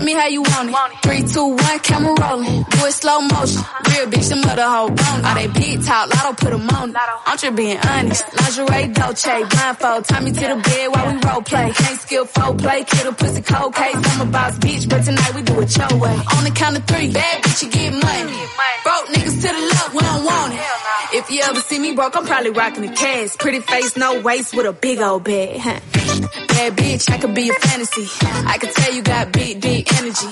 [0.00, 1.02] Tell me how you want it.
[1.02, 2.64] Three, two, one, camera rolling.
[2.70, 3.60] Do it slow motion.
[3.84, 5.24] Real bitch, the mother hoe bone.
[5.26, 6.96] All they big talk, lotto put them on.
[7.26, 8.24] I'm just being honest.
[8.32, 10.04] Lingerie, Dolce, blindfold.
[10.06, 11.70] Tie me to the bed while we role play.
[11.76, 12.84] Can't skill foul play.
[12.84, 13.94] Kid a pussy cold case.
[13.94, 16.16] I'm a boss bitch, but tonight we do it your way.
[16.34, 18.38] On the count of three, bad bitch, you get money.
[18.82, 20.60] Broke niggas to the left, we don't want it.
[21.12, 23.36] If you ever see me broke, I'm probably rocking the cash.
[23.36, 25.60] Pretty face, no waist, with a big old bag.
[26.18, 28.06] Bad bitch, I could be a fantasy.
[28.46, 30.26] I could tell you got big, deep energy.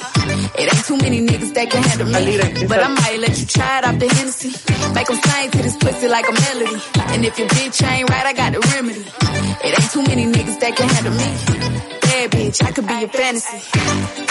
[0.58, 2.66] It ain't too many niggas that can handle me.
[2.66, 4.50] But I might let you try it off the Hennessy.
[4.94, 6.80] Make them sing to this pussy like a melody.
[7.14, 9.04] And if your bitch ain't right, I got the remedy.
[9.64, 11.28] It ain't too many niggas that can handle me.
[12.00, 12.62] Bad bitch.
[12.64, 14.27] I could be your fantasy.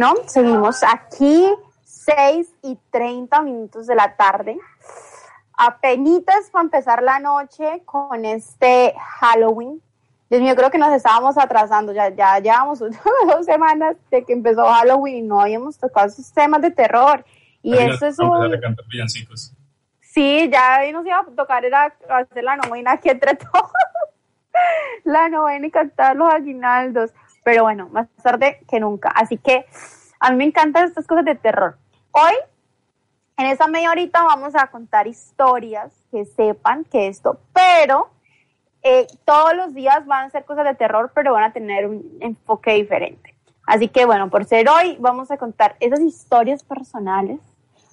[0.00, 1.46] Bueno, seguimos aquí,
[1.84, 4.56] 6 y 30 minutos de la tarde.
[5.52, 9.82] Apenitas para empezar la noche con este Halloween.
[10.30, 11.92] Dios mío, creo que nos estábamos atrasando.
[11.92, 16.62] Ya, ya llevamos dos semanas de que empezó Halloween y no habíamos tocado esos temas
[16.62, 17.22] de terror.
[17.62, 18.30] Y Ahí eso es un...
[18.88, 19.52] villancicos.
[20.00, 23.70] Sí, ya nos iba a tocar era hacer la novena aquí entre todos.
[25.04, 27.10] la novena y cantar los aguinaldos.
[27.50, 29.08] Pero bueno, más tarde que nunca.
[29.08, 29.66] Así que
[30.20, 31.78] a mí me encantan estas cosas de terror.
[32.12, 32.34] Hoy,
[33.36, 38.08] en esta media horita, vamos a contar historias que sepan que esto, pero
[38.82, 42.18] eh, todos los días van a ser cosas de terror, pero van a tener un
[42.20, 43.34] enfoque diferente.
[43.66, 47.40] Así que bueno, por ser hoy, vamos a contar esas historias personales.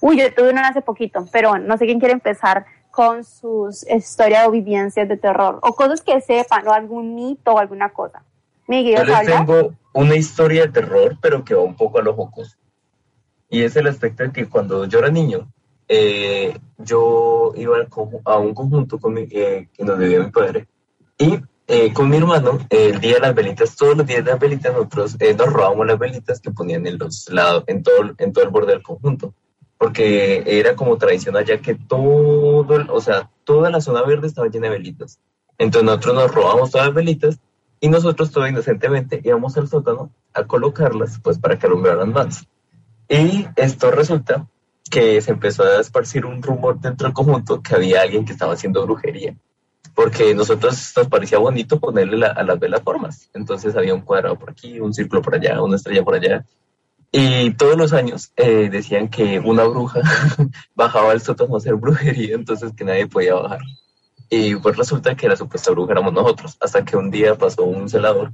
[0.01, 3.89] Uy, yo tuve una hace poquito, pero bueno, no sé quién quiere empezar con sus
[3.89, 8.21] historias o vivencias de terror, o cosas que sepan, o algún mito o alguna cosa.
[8.67, 9.37] Miguel, Yo les ¿habla?
[9.37, 12.57] tengo una historia de terror, pero que va un poco a lo jocoso.
[13.49, 15.51] Y es el aspecto de que cuando yo era niño,
[15.87, 17.77] eh, yo iba
[18.25, 20.67] a un conjunto con mi, eh, nos vivía mi padre.
[21.17, 24.39] Y eh, con mi hermano, el día de las velitas, todos los días de las
[24.39, 28.33] velitas, nosotros eh, nos robábamos las velitas que ponían en los lados, en todo, en
[28.33, 29.33] todo el borde del conjunto.
[29.77, 34.67] Porque era como tradición allá que todo, o sea, toda la zona verde estaba llena
[34.67, 35.19] de velitas.
[35.57, 37.39] Entonces nosotros nos robamos todas las velitas
[37.79, 42.47] y nosotros todo inocentemente íbamos al sótano a colocarlas pues para que alumbraran más.
[43.09, 44.47] Y esto resulta
[44.89, 48.53] que se empezó a esparcir un rumor dentro del conjunto que había alguien que estaba
[48.53, 49.35] haciendo brujería.
[49.95, 53.29] Porque nosotros nos parecía bonito ponerle a las velas formas.
[53.33, 56.45] Entonces había un cuadrado por aquí, un círculo por allá, una estrella por allá.
[57.11, 60.01] Y todos los años eh, decían que una bruja
[60.75, 63.59] bajaba al sótano a hacer brujería, entonces que nadie podía bajar.
[64.29, 67.87] Y pues resulta que la supuesta bruja éramos nosotros, hasta que un día pasó un
[67.87, 68.31] celador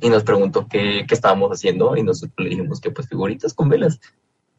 [0.00, 3.68] y nos preguntó qué, qué estábamos haciendo y nosotros le dijimos que pues figuritas con
[3.68, 4.00] velas.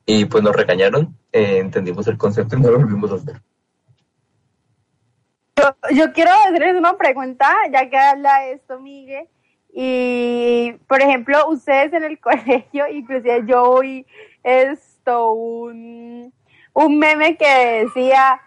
[0.05, 3.41] Y pues nos regañaron, eh, entendimos el concepto y no lo volvimos a hacer.
[5.91, 9.27] Yo, quiero hacerles una pregunta, ya que habla esto, Miguel.
[9.71, 14.05] Y, por ejemplo, ustedes en el colegio, inclusive yo vi
[14.43, 16.33] esto, un,
[16.73, 18.41] un meme que decía,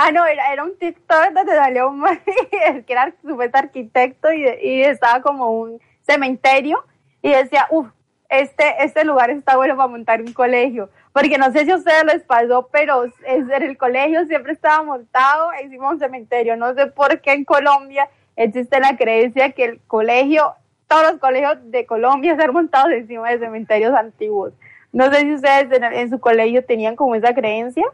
[0.00, 2.04] ah, no, era, un TikTok donde salió un
[2.86, 6.84] que era supuesto arquitecto y, estaba como un cementerio
[7.22, 7.88] y decía, uff,
[8.28, 10.88] este, este lugar está bueno para montar un colegio.
[11.12, 15.88] Porque no sé si ustedes les pasó, pero en el colegio siempre estaba montado encima
[15.88, 16.56] de un cementerio.
[16.56, 20.54] No sé por qué en Colombia existe la creencia que el colegio,
[20.86, 24.52] todos los colegios de Colombia están montados encima de cementerios antiguos.
[24.92, 27.84] No sé si ustedes en su colegio tenían como esa creencia.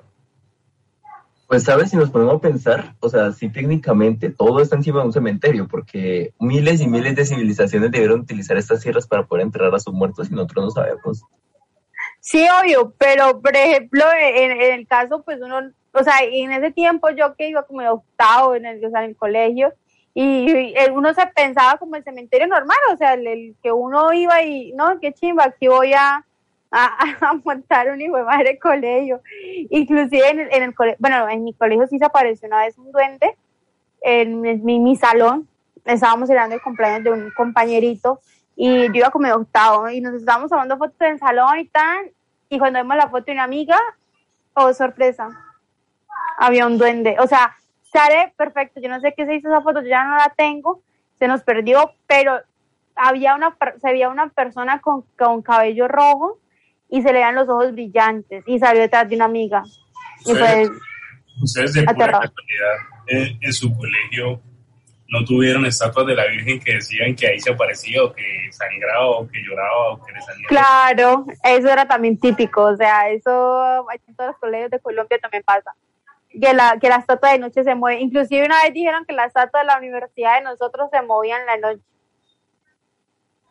[1.47, 1.91] Pues, ¿sabes?
[1.91, 5.69] Si nos ponemos a pensar, o sea, sí técnicamente todo está encima de un cementerio,
[5.69, 9.95] porque miles y miles de civilizaciones debieron utilizar estas tierras para poder enterrar a sus
[9.95, 11.25] muertos y nosotros no sabemos.
[12.19, 15.61] Sí, obvio, pero por ejemplo, en, el caso, pues uno,
[15.93, 19.05] o sea, en ese tiempo yo que iba como de octavo en el, o sea,
[19.05, 19.73] en el colegio,
[20.15, 24.13] y, y uno se pensaba como el cementerio normal, o sea, el, el que uno
[24.13, 26.26] iba y, no, qué chimba, aquí voy a,
[26.77, 29.21] a, a montar un hijo de madre colegio.
[29.71, 32.93] Inclusive en el, en colegio, bueno, en mi colegio sí se apareció una vez un
[32.93, 33.37] duende,
[34.01, 35.49] en mi, mi salón,
[35.85, 38.21] estábamos celebrando el cumpleaños de un compañerito,
[38.55, 41.67] y yo iba como de octavo, y nos estábamos tomando fotos en el salón y
[41.67, 42.11] tal,
[42.49, 43.79] y cuando vemos la foto de una amiga,
[44.55, 45.29] oh, sorpresa,
[46.39, 47.17] había un duende.
[47.19, 47.57] O sea,
[47.93, 48.81] sale perfecto.
[48.81, 50.81] Yo no sé qué se hizo esa foto, yo ya no la tengo,
[51.19, 52.39] se nos perdió, pero
[52.95, 56.39] había una, se veía una persona con, con cabello rojo
[56.89, 59.63] y se le veían los ojos brillantes y salió detrás de una amiga.
[60.25, 60.71] Y Ustedes,
[61.43, 62.77] ustedes de pura casualidad
[63.09, 64.41] eh, en su colegio
[65.09, 69.11] no tuvieron estatuas de la Virgen que decían que ahí se aparecía o que sangraba
[69.11, 70.47] o que lloraba o que le salía.
[70.49, 75.45] Claro, eso era también típico, o sea, eso en todos los colegios de Colombia también
[75.45, 75.75] pasa.
[76.29, 78.01] Que la, que la estatua de noche se mueve.
[78.01, 81.47] Inclusive una vez dijeron que la estatua de la universidad de nosotros se movía en
[81.47, 81.83] la noche.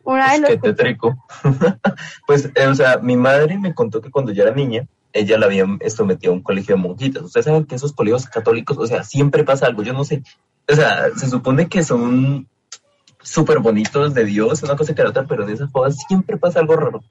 [0.06, 1.16] Pues, qué tétrico.
[2.28, 5.46] pues, eh, o sea, mi madre me contó que cuando yo era niña, ella la
[5.46, 7.24] había sometido a un colegio de monjitas.
[7.24, 9.82] Ustedes saben que esos colegios católicos, o sea, siempre pasa algo.
[9.82, 10.22] Yo no sé,
[10.68, 12.46] o sea, se supone que son
[13.20, 16.60] súper bonitos de Dios, una cosa que la otra, pero en esas bodas siempre pasa
[16.60, 17.02] algo raro.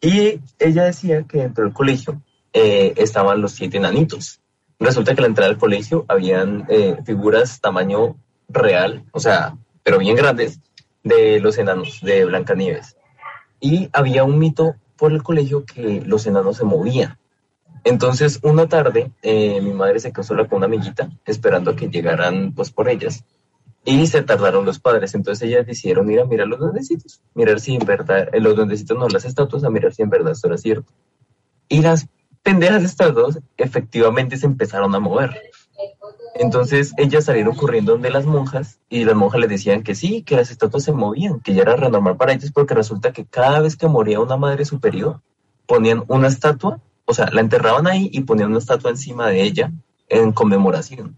[0.00, 2.22] Y ella decía que dentro del colegio
[2.54, 4.40] eh, estaban los siete enanitos.
[4.80, 8.16] Resulta que a la entrada del colegio habían eh, figuras tamaño
[8.48, 10.60] real, o sea, pero bien grandes,
[11.02, 12.96] de los enanos de Blancanieves.
[13.60, 17.18] Y había un mito por el colegio que los enanos se movían.
[17.84, 21.88] Entonces, una tarde, eh, mi madre se quedó sola con una amiguita, esperando a que
[21.88, 23.24] llegaran, pues, por ellas.
[23.84, 25.14] Y se tardaron los padres.
[25.14, 27.22] Entonces, ellas decidieron ir a mirar los duendecitos.
[27.34, 30.32] Mirar si en verdad, eh, los duendecitos no las estatuas, a mirar si en verdad
[30.32, 30.92] esto era cierto.
[31.68, 32.08] Y las
[32.42, 35.40] pendejas estas dos, efectivamente, se empezaron a mover.
[36.38, 40.36] Entonces, ellas salieron corriendo donde las monjas y las monjas les decían que sí, que
[40.36, 43.76] las estatuas se movían, que ya era renormal para ellas, porque resulta que cada vez
[43.76, 45.20] que moría una madre superior,
[45.66, 46.80] ponían una estatua
[47.10, 49.72] o sea, la enterraban ahí y ponían una estatua encima de ella
[50.10, 51.16] en conmemoración.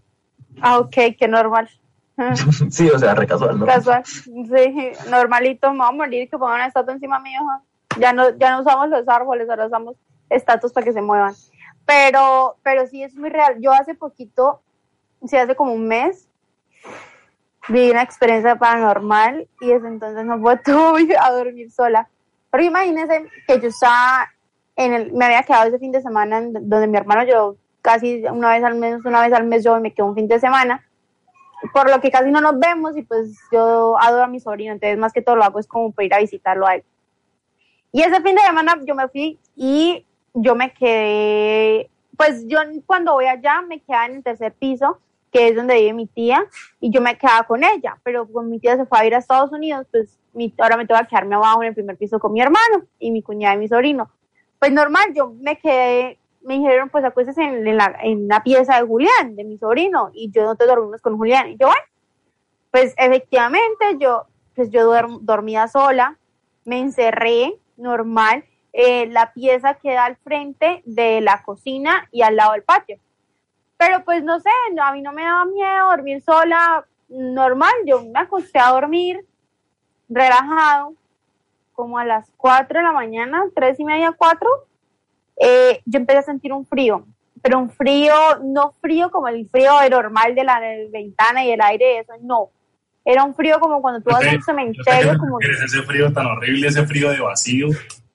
[0.61, 1.69] Ah, ok, qué normal.
[2.69, 3.65] sí, o sea, recasual, ¿no?
[3.65, 4.31] Casual, sí,
[5.09, 7.41] normalito, me voy a morir que pongan una estatua encima mío.
[7.99, 9.97] Ya no, ya no usamos los árboles, ahora usamos
[10.29, 11.33] estatuas para que se muevan.
[11.85, 13.57] Pero, pero sí es muy real.
[13.59, 14.61] Yo hace poquito,
[15.25, 16.27] sí, hace como un mes,
[17.67, 22.09] viví una experiencia paranormal y desde entonces no puedo a dormir sola.
[22.49, 24.29] Pero imagínense que yo estaba
[24.87, 28.75] me había quedado ese fin de semana donde mi hermano, yo casi una vez al
[28.75, 30.87] mes, una vez al mes yo me quedo un fin de semana,
[31.73, 34.97] por lo que casi no nos vemos y pues yo adoro a mi sobrino, entonces
[34.97, 36.83] más que todo lo hago es como para ir a visitarlo a él.
[37.91, 43.13] Y ese fin de semana yo me fui y yo me quedé, pues yo cuando
[43.13, 44.99] voy allá me quedaba en el tercer piso,
[45.31, 46.43] que es donde vive mi tía,
[46.79, 49.19] y yo me quedaba con ella, pero cuando mi tía se fue a ir a
[49.19, 50.19] Estados Unidos, pues
[50.59, 53.21] ahora me tengo que quedarme abajo en el primer piso con mi hermano y mi
[53.21, 54.09] cuñada y mi sobrino
[54.61, 58.85] pues normal, yo me quedé, me dijeron, pues acuéstese en, la, en la pieza de
[58.85, 61.49] Julián, de mi sobrino, y yo no te dormimos con Julián.
[61.49, 61.81] Y yo, bueno,
[62.69, 66.15] pues efectivamente yo, pues yo dormía sola,
[66.63, 72.51] me encerré, normal, eh, la pieza queda al frente de la cocina y al lado
[72.51, 72.99] del patio.
[73.81, 78.19] Pero pues no sé, a mí no me daba miedo dormir sola, normal, yo me
[78.19, 79.25] acosté a dormir
[80.07, 80.93] relajado,
[81.73, 84.47] como a las 4 de la mañana, tres y media, 4,
[85.37, 87.07] eh, yo empecé a sentir un frío,
[87.41, 88.13] pero un frío,
[88.43, 90.59] no frío como el frío normal de la
[90.91, 92.51] ventana y el aire, eso no.
[93.03, 95.17] Era un frío como cuando tú vas a un cementerio.
[95.17, 95.39] como...
[95.39, 97.69] ese frío tan horrible, ese frío de vacío.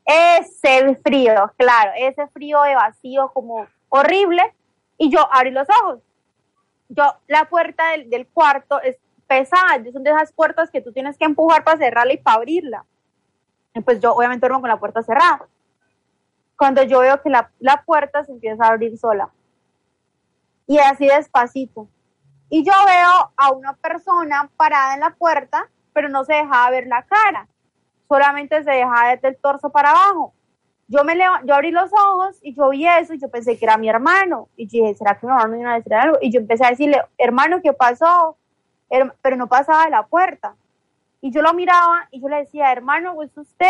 [0.04, 4.44] Ese frío, claro, ese frío de vacío como horrible.
[4.98, 6.00] Y yo abrí los ojos.
[6.88, 11.18] Yo, la puerta del, del cuarto es pesada, son de esas puertas que tú tienes
[11.18, 12.84] que empujar para cerrarla y para abrirla
[13.82, 15.46] pues yo obviamente duermo con la puerta cerrada.
[16.56, 19.30] Cuando yo veo que la, la puerta se empieza a abrir sola.
[20.66, 21.88] Y así despacito.
[22.48, 26.86] Y yo veo a una persona parada en la puerta, pero no se dejaba ver
[26.86, 27.48] la cara.
[28.08, 30.32] Solamente se dejaba desde el torso para abajo.
[30.88, 33.76] Yo me yo abrí los ojos y yo vi eso y yo pensé que era
[33.76, 34.48] mi hermano.
[34.56, 36.18] Y dije, ¿será que mi hermano iba a decir algo?
[36.20, 38.36] Y yo empecé a decirle, hermano, ¿qué pasó?
[38.88, 40.54] Pero no pasaba de la puerta.
[41.20, 43.66] Y yo lo miraba y yo le decía, hermano, ¿es usted?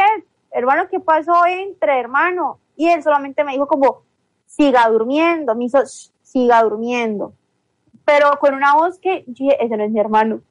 [0.50, 1.46] Hermano, ¿qué pasó?
[1.46, 2.58] Entre, hermano.
[2.76, 4.02] Y él solamente me dijo como,
[4.44, 5.54] siga durmiendo.
[5.54, 5.78] Me hizo,
[6.22, 7.32] siga durmiendo.
[8.04, 10.42] Pero con una voz que, dije, ese no es mi hermano.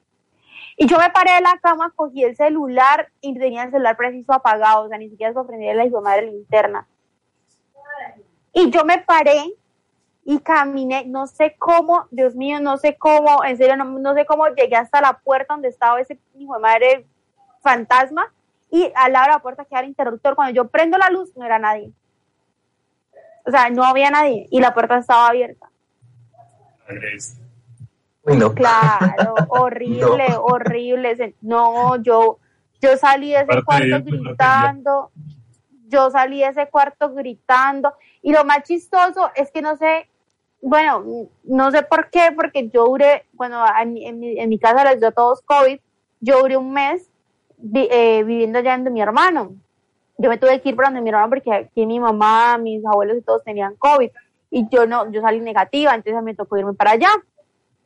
[0.78, 4.34] Y yo me paré de la cama, cogí el celular y tenía el celular preciso
[4.34, 6.88] apagado, o sea, ni siquiera se prendía la hijo madre linterna.
[8.51, 9.53] Y yo me paré
[10.26, 14.47] y caminé, no sé cómo, Dios mío, no sé cómo, en serio, no, sé cómo
[14.47, 17.05] llegué hasta la puerta donde estaba ese hijo de madre
[17.61, 18.34] fantasma
[18.71, 20.36] y al lado de la puerta quedaba el interruptor.
[20.36, 21.91] Cuando yo prendo la luz, no era nadie.
[23.45, 25.69] O sea, no había nadie y la puerta estaba abierta.
[28.53, 31.36] Claro, horrible, horrible.
[31.41, 32.39] No, yo,
[32.82, 35.11] yo salí de ese cuarto gritando,
[35.88, 37.93] yo salí de ese cuarto gritando.
[38.21, 40.09] Y lo más chistoso es que no sé
[40.61, 44.99] bueno, no sé por qué, porque yo duré, bueno, en, mi, en mi casa les
[44.99, 45.80] dio todos COVID,
[46.21, 47.07] yo duré un mes
[47.73, 49.53] eh, viviendo allá donde mi hermano.
[50.17, 53.17] Yo me tuve que ir para donde mi hermano porque aquí mi mamá, mis abuelos
[53.17, 54.09] y todos tenían COVID.
[54.49, 57.09] Y yo no, yo salí negativa, entonces me tocó irme para allá.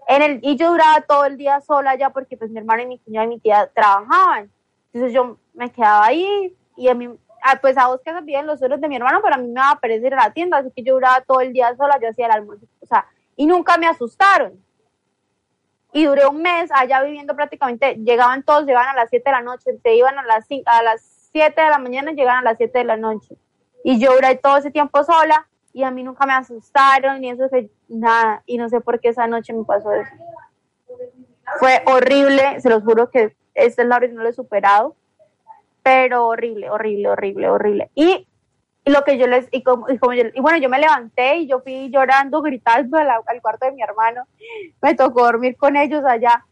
[0.09, 2.87] En el, y yo duraba todo el día sola ya porque pues mi hermana y
[2.87, 4.51] mi cuñada y mi tía trabajaban.
[4.91, 7.09] Entonces yo me quedaba ahí y a mí,
[7.43, 9.47] ah, pues a vos que se piden los suelos de mi hermano, pero a mí
[9.47, 11.99] me daba pereza ir a la tienda, así que yo duraba todo el día sola,
[12.01, 13.05] yo hacía el almuerzo, o sea,
[13.35, 14.59] y nunca me asustaron.
[15.93, 19.43] Y duré un mes allá viviendo prácticamente, llegaban todos, llegaban a las 7 de la
[19.43, 22.79] noche, se iban a las, a las 7 de la mañana llegaban a las 7
[22.79, 23.35] de la noche.
[23.83, 27.49] Y yo duré todo ese tiempo sola y a mí nunca me asustaron ni eso
[27.49, 28.43] fue nada.
[28.45, 30.11] Y no sé por qué esa noche me pasó eso.
[31.59, 34.95] Fue horrible, se los juro que esta es la hora no lo he superado,
[35.83, 37.91] pero horrible, horrible, horrible, horrible.
[37.95, 38.27] Y,
[38.85, 41.37] y lo que yo les, y como, y como yo, y bueno, yo me levanté
[41.37, 44.23] y yo fui llorando, gritando al, al cuarto de mi hermano.
[44.81, 46.45] Me tocó dormir con ellos allá.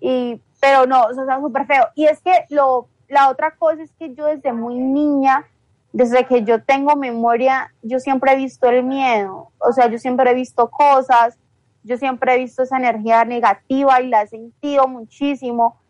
[0.00, 1.88] Y, pero no, o sea, súper feo.
[1.94, 5.46] Y es que lo, la otra cosa es que yo desde muy niña,
[5.92, 10.30] desde que yo tengo memoria, yo siempre he visto el miedo, o sea, yo siempre
[10.30, 11.38] he visto cosas,
[11.82, 15.80] yo siempre he visto esa energía negativa y la he sentido muchísimo.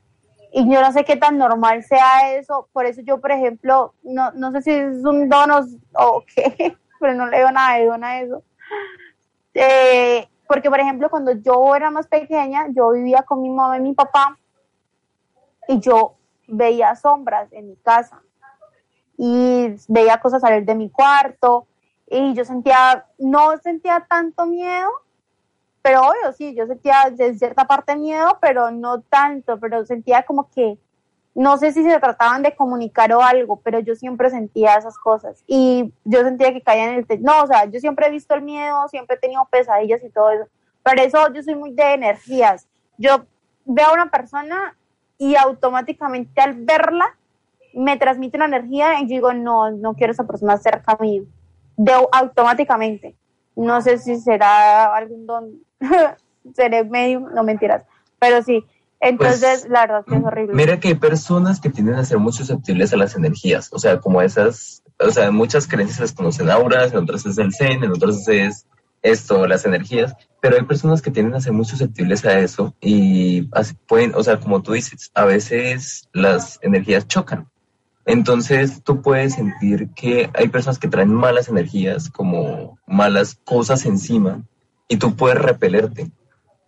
[0.53, 4.33] Y yo no sé qué tan normal sea eso, por eso yo, por ejemplo, no,
[4.33, 5.51] no sé si es un don
[5.95, 8.43] o qué, pero no le veo nada de don a eso.
[9.55, 13.81] Eh, porque, por ejemplo, cuando yo era más pequeña, yo vivía con mi mamá y
[13.81, 14.37] mi papá,
[15.69, 16.17] y yo
[16.49, 18.21] veía sombras en mi casa
[19.23, 21.67] y veía cosas salir de mi cuarto
[22.07, 24.89] y yo sentía, no sentía tanto miedo,
[25.83, 30.49] pero obvio, sí, yo sentía de cierta parte miedo, pero no tanto, pero sentía como
[30.51, 30.79] que,
[31.35, 35.45] no sé si se trataban de comunicar o algo, pero yo siempre sentía esas cosas
[35.47, 37.23] y yo sentía que caía en el...
[37.23, 40.31] No, o sea, yo siempre he visto el miedo, siempre he tenido pesadillas y todo
[40.31, 40.47] eso.
[40.83, 42.67] Por eso yo soy muy de energías.
[42.97, 43.27] Yo
[43.67, 44.79] veo a una persona
[45.19, 47.19] y automáticamente al verla
[47.75, 51.25] me transmite una energía y yo digo, no, no quiero esa persona cerca mío.
[51.77, 53.17] De, automáticamente.
[53.57, 55.61] No sé si será algún don,
[56.55, 57.83] seré medio, no mentiras,
[58.19, 58.65] pero sí.
[59.01, 60.55] Entonces, pues, la verdad que es horrible.
[60.55, 63.99] Mira que hay personas que tienden a ser muy susceptibles a las energías, o sea,
[63.99, 67.91] como esas, o sea, muchas creencias las conocen auras, en otras es el zen, en
[67.93, 68.67] otras es
[69.03, 73.49] esto, las energías, pero hay personas que tienden a ser muy susceptibles a eso y
[73.87, 77.50] pueden, o sea, como tú dices, a veces las energías chocan.
[78.11, 84.43] Entonces tú puedes sentir que hay personas que traen malas energías, como malas cosas encima,
[84.89, 86.11] y tú puedes repelerte.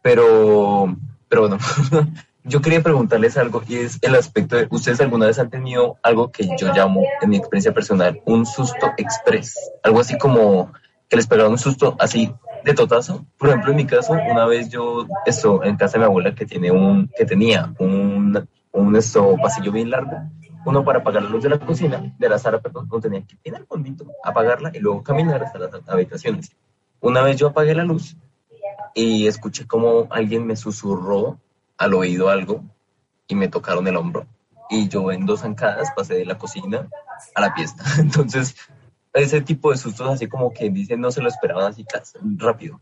[0.02, 0.96] Pero,
[1.28, 1.58] pero bueno,
[2.44, 6.30] yo quería preguntarles algo y es el aspecto de, ¿ustedes alguna vez han tenido algo
[6.30, 9.58] que yo llamo, en mi experiencia personal, un susto express?
[9.82, 10.72] Algo así como
[11.08, 12.32] que les pegaron un susto así
[12.64, 13.26] de totazo.
[13.36, 16.46] Por ejemplo, en mi caso, una vez yo, esto, en casa de mi abuela que
[16.46, 20.22] tiene un, que tenía un, un esto, pasillo bien largo,
[20.64, 23.36] uno para apagar la luz de la cocina, de la sala, perdón, no tenía que
[23.44, 26.54] ir al fondito, apagarla y luego caminar hasta las habitaciones.
[27.00, 28.16] Una vez yo apagué la luz
[28.94, 31.38] y escuché como alguien me susurró
[31.76, 32.62] al oído algo
[33.26, 34.26] y me tocaron el hombro.
[34.70, 36.88] Y yo en dos zancadas pasé de la cocina
[37.34, 37.76] a la pieza.
[38.00, 38.54] Entonces,
[39.12, 41.84] ese tipo de sustos así como que dicen no se lo esperaban así
[42.36, 42.80] rápido.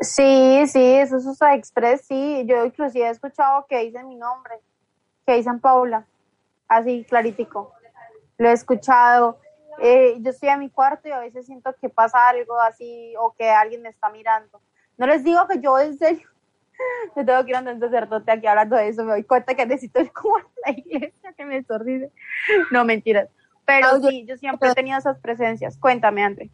[0.00, 2.44] Sí, sí, esos sustos express, sí.
[2.46, 4.54] Yo inclusive he escuchado que dicen mi nombre,
[5.28, 6.06] que dicen Paula,
[6.68, 7.74] así claritico.
[8.38, 9.38] Lo he escuchado.
[9.78, 13.34] Eh, yo estoy en mi cuarto y a veces siento que pasa algo así o
[13.34, 14.58] que alguien me está mirando.
[14.96, 16.26] No les digo que yo en serio
[17.14, 19.04] me tengo que ir a un sacerdote aquí hablando de eso.
[19.04, 22.10] Me doy cuenta que necesito ir como a la iglesia que me sordice.
[22.70, 23.28] No, mentiras.
[23.66, 25.76] Pero sí, yo siempre he tenido esas presencias.
[25.76, 26.50] Cuéntame, André.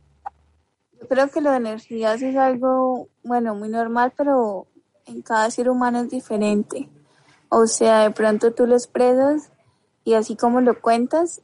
[1.01, 4.67] Yo creo que lo de energías es algo, bueno, muy normal, pero
[5.07, 6.89] en cada ser humano es diferente.
[7.57, 9.53] O sea, de pronto tú lo expresas
[10.03, 11.41] y así como lo cuentas,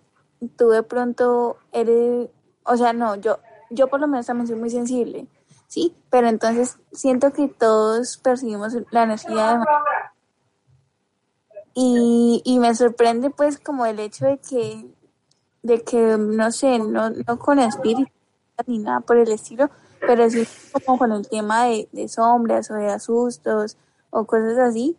[0.57, 2.29] tú de pronto eres,
[2.65, 3.39] o sea, no, yo,
[3.71, 5.29] yo por lo menos también soy muy sensible,
[5.69, 5.95] ¿sí?
[6.11, 9.65] Pero entonces siento que todos percibimos la energía de
[11.75, 14.91] y, y me sorprende pues como el hecho de que
[15.63, 18.11] de que, no sé, no, no con espíritu
[18.67, 22.75] ni nada por el estilo, pero sí como con el tema de, de sombras o
[22.75, 23.77] de asustos
[24.11, 24.97] o cosas así,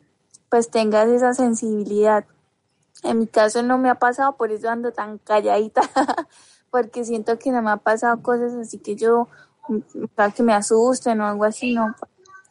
[0.51, 2.25] pues tengas esa sensibilidad.
[3.03, 5.81] En mi caso no me ha pasado, por eso ando tan calladita,
[6.69, 9.29] porque siento que no me ha pasado cosas así que yo,
[10.13, 11.95] para que me asusten o algo así, no.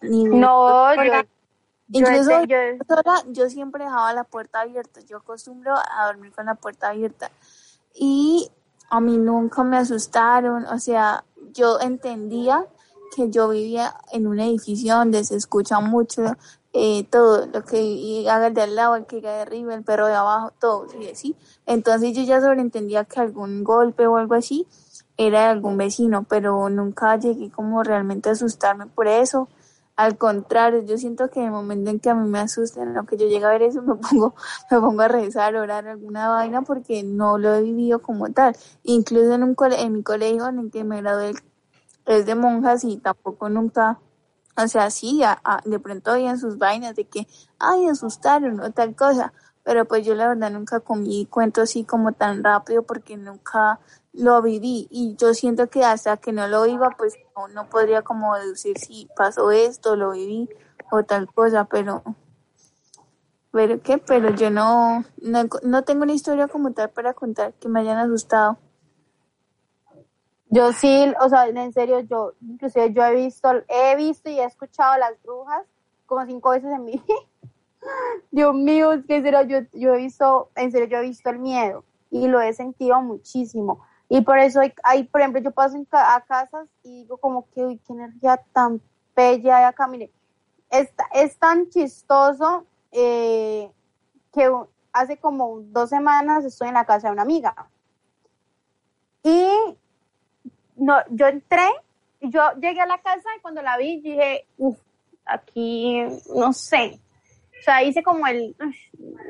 [0.01, 1.13] Ni no, yo,
[1.93, 2.57] Incluso yo,
[3.29, 5.01] yo siempre dejaba la puerta abierta.
[5.03, 7.31] Yo acostumbro a dormir con la puerta abierta
[7.95, 8.51] y
[8.89, 12.67] a mí nunca me asustaron, o sea, yo entendía
[13.15, 16.23] que yo vivía en un edificio donde se escucha mucho
[16.73, 20.07] eh, todo, lo que haga el de al lado, el que de arriba, el perro
[20.07, 21.37] de abajo, todo, y así.
[21.67, 24.67] Entonces yo ya sobreentendía que algún golpe o algo así
[25.17, 29.49] era de algún vecino, pero nunca llegué como realmente a asustarme por eso.
[29.97, 33.19] Al contrario, yo siento que en el momento en que a mí me asustan, aunque
[33.19, 34.35] yo llegue a ver eso, me pongo,
[34.71, 38.57] me pongo a rezar, orar alguna vaina porque no lo he vivido como tal.
[38.83, 41.35] Incluso en, un en mi colegio en el que me gradué
[42.07, 43.99] es de monjas y tampoco nunca,
[44.57, 45.23] o sea, sí,
[45.65, 47.27] de pronto oían sus vainas de que,
[47.59, 49.33] ay, asustaron o tal cosa,
[49.63, 53.81] pero pues yo la verdad nunca comí cuento así como tan rápido porque nunca
[54.13, 57.15] lo viví y yo siento que hasta que no lo viva pues
[57.55, 60.49] no, podría como deducir si pasó esto, lo viví
[60.91, 62.03] o tal cosa, pero
[63.53, 67.69] pero qué, pero yo no, no, no tengo una historia como tal para contar que
[67.69, 68.59] me hayan asustado.
[70.53, 74.45] Yo sí, o sea, en serio, yo, inclusive yo he visto, he visto y he
[74.45, 75.65] escuchado las brujas
[76.07, 77.05] como cinco veces en vida.
[78.33, 81.39] Dios mío, es que en yo, yo he visto, en serio, yo he visto el
[81.39, 83.81] miedo y lo he sentido muchísimo.
[84.09, 87.79] Y por eso hay, por ejemplo, yo paso a casas y digo como que, uy,
[87.87, 88.83] qué energía tan
[89.15, 89.87] bella hay acá.
[89.87, 90.11] Mire,
[90.69, 93.71] es, es tan chistoso eh,
[94.33, 94.51] que
[94.93, 97.55] hace como dos semanas estoy en la casa de una amiga.
[99.23, 99.79] Y
[100.81, 101.69] no, yo entré,
[102.21, 104.79] yo llegué a la casa y cuando la vi dije, uff,
[105.25, 106.03] aquí,
[106.35, 106.99] no sé.
[107.61, 108.57] O sea, hice como el,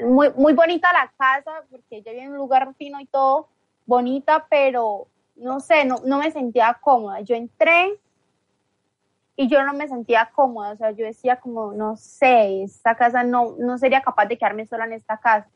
[0.05, 3.49] muy, muy bonita la casa porque ya viene en un lugar fino y todo,
[3.87, 7.21] bonita, pero no sé, no, no me sentía cómoda.
[7.21, 7.99] Yo entré
[9.35, 13.25] y yo no me sentía cómoda, o sea, yo decía como, no sé, esta casa
[13.25, 15.49] no, no sería capaz de quedarme sola en esta casa.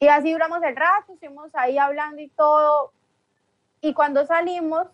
[0.00, 2.92] Y así duramos el rato, estuvimos ahí hablando y todo.
[3.80, 4.88] Y cuando salimos,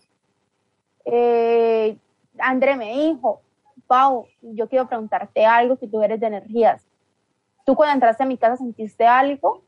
[1.04, 1.96] eh,
[2.38, 3.42] André me dijo,
[3.86, 6.86] Pau, yo quiero preguntarte algo que tú eres de energías.
[7.64, 9.62] ¿Tú cuando entraste a mi casa sentiste algo?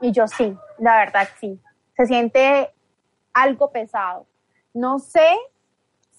[0.00, 1.60] Y yo sí, la verdad sí
[2.00, 2.70] se siente
[3.34, 4.26] algo pesado.
[4.72, 5.28] No sé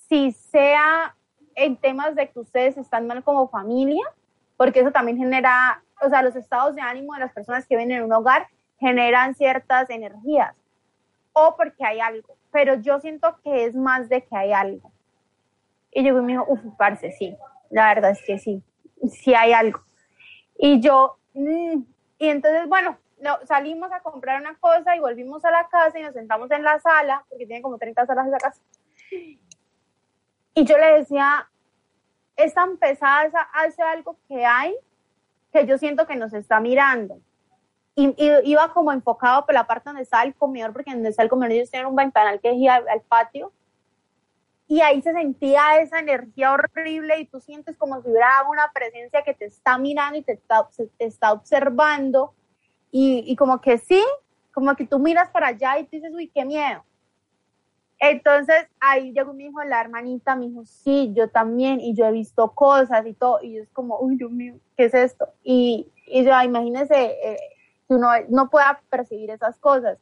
[0.07, 1.15] si sea
[1.55, 4.03] en temas de que ustedes están mal como familia,
[4.57, 7.91] porque eso también genera, o sea, los estados de ánimo de las personas que viven
[7.91, 8.47] en un hogar
[8.79, 10.55] generan ciertas energías,
[11.33, 14.91] o porque hay algo, pero yo siento que es más de que hay algo.
[15.91, 17.35] Y yo me dijo, uff, parce, sí,
[17.69, 18.63] la verdad es que sí,
[19.09, 19.81] sí hay algo.
[20.57, 21.81] Y yo, mm",
[22.19, 26.03] y entonces, bueno, no, salimos a comprar una cosa y volvimos a la casa y
[26.03, 28.61] nos sentamos en la sala, porque tiene como 30 salas esa casa.
[30.53, 31.49] Y yo le decía,
[32.35, 34.75] es tan pesada esa, hace algo que hay
[35.51, 37.19] que yo siento que nos está mirando.
[37.95, 41.29] Y, iba como enfocado por la parte donde está el comedor, porque donde está el
[41.29, 43.51] comedor ellos tienen un ventanal que es al, al patio.
[44.67, 49.21] Y ahí se sentía esa energía horrible y tú sientes como si hubiera una presencia
[49.21, 50.65] que te está mirando y te está,
[50.97, 52.33] te está observando
[52.91, 54.03] y, como que sí,
[54.53, 56.83] como que tú miras para allá y dices, uy, qué miedo.
[57.99, 62.11] Entonces ahí llegó mi hijo, la hermanita, me dijo, sí, yo también, y yo he
[62.11, 65.29] visto cosas y todo, y yo es como, uy, Dios mío, ¿qué es esto?
[65.43, 67.37] Y, y yo, imagínese eh,
[67.91, 69.97] que uno no pueda percibir esas cosas.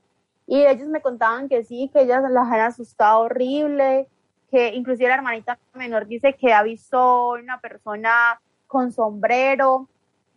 [0.45, 4.07] Y ellos me contaban que sí, que ellas las han asustado horrible,
[4.51, 9.89] que inclusive la hermanita menor dice que ha visto una persona con sombrero.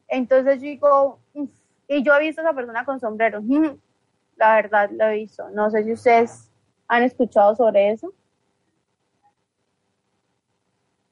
[0.08, 1.18] Entonces yo digo,
[1.86, 3.42] y yo he visto a esa persona con sombrero.
[4.36, 5.50] La verdad, lo he visto.
[5.50, 6.50] No sé si ustedes
[6.88, 8.14] han escuchado sobre eso.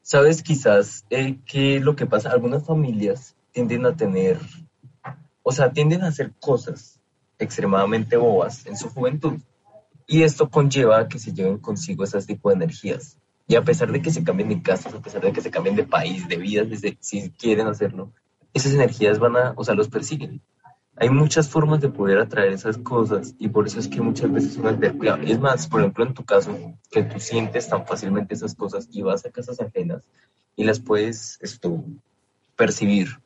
[0.00, 4.38] Sabes, quizás eh, que lo que pasa, algunas familias tienden a tener,
[5.42, 7.00] o sea, tienden a hacer cosas
[7.38, 9.40] extremadamente bobas en su juventud.
[10.06, 13.16] Y esto conlleva a que se lleven consigo ese tipo de energías.
[13.46, 15.76] Y a pesar de que se cambien de casas, a pesar de que se cambien
[15.76, 18.12] de país, de vida, desde, si quieren hacerlo,
[18.52, 20.40] esas energías van a, o sea, los persiguen
[21.00, 24.58] hay muchas formas de poder atraer esas cosas y por eso es que muchas veces
[25.26, 26.54] Es más, por ejemplo, en tu caso,
[26.90, 30.02] que tú sientes tan fácilmente esas cosas y vas a casas ajenas
[30.56, 31.82] y las puedes esto,
[32.54, 33.18] percibir.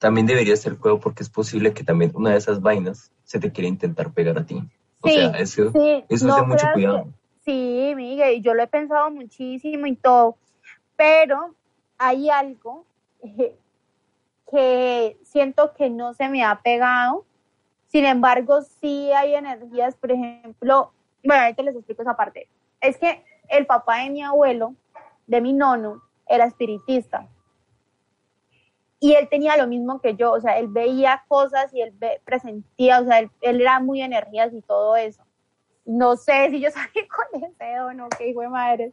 [0.00, 3.52] También deberías ser cuidado porque es posible que también una de esas vainas se te
[3.52, 4.62] quiera intentar pegar a ti.
[5.02, 5.70] O sea, eso,
[6.08, 7.06] es de mucho cuidado.
[7.44, 10.36] sí, Miguel, yo lo he pensado muchísimo y todo,
[10.96, 11.54] pero
[11.98, 12.86] hay algo
[14.50, 17.26] que siento que no se me ha pegado.
[17.86, 20.92] Sin embargo, sí hay energías, por ejemplo,
[21.22, 22.48] bueno, ahorita les explico esa parte.
[22.80, 24.74] Es que el papá de mi abuelo,
[25.26, 27.28] de mi nono, era espiritista.
[29.02, 33.00] Y él tenía lo mismo que yo, o sea, él veía cosas y él presentía,
[33.00, 35.24] o sea, él, era muy energías y todo eso.
[35.86, 38.92] No sé si yo salí con ese o no, qué hijo de madre.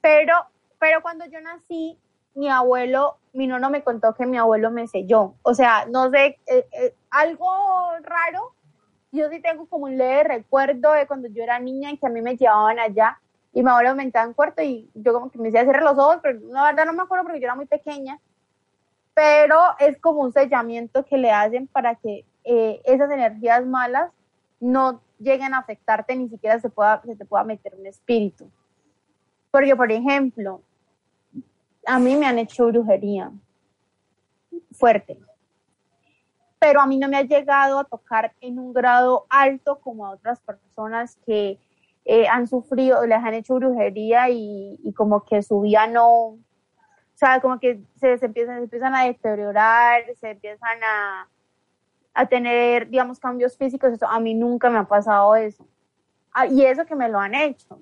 [0.00, 0.34] Pero,
[0.80, 1.96] pero cuando yo nací,
[2.34, 5.34] mi abuelo, mi nono me contó que mi abuelo me selló.
[5.42, 7.46] O sea, no sé, eh, eh, algo
[8.02, 8.52] raro.
[9.12, 12.10] Yo sí tengo como un leve recuerdo de cuando yo era niña y que a
[12.10, 13.20] mí me llevaban allá
[13.52, 15.96] y me abuela me entraba en cuarto y yo como que me decía cerrar los
[15.96, 18.20] ojos, pero la verdad no me acuerdo porque yo era muy pequeña,
[19.14, 24.10] pero es como un sellamiento que le hacen para que eh, esas energías malas
[24.60, 28.50] no lleguen a afectarte, ni siquiera se, pueda, se te pueda meter un espíritu.
[29.50, 30.60] Porque, por ejemplo,
[31.86, 33.30] a mí me han hecho brujería
[34.72, 35.18] fuerte,
[36.58, 40.10] pero a mí no me ha llegado a tocar en un grado alto como a
[40.10, 41.58] otras personas que
[42.04, 46.38] eh, han sufrido, les han hecho brujería y, como que su vida no,
[47.40, 51.28] como que se, empiezan, se empiezan a deteriorar, se empiezan a,
[52.14, 53.92] a tener, digamos, cambios físicos.
[53.92, 55.66] Eso, a mí nunca me ha pasado eso.
[56.32, 57.80] Ah, y eso que me lo han hecho.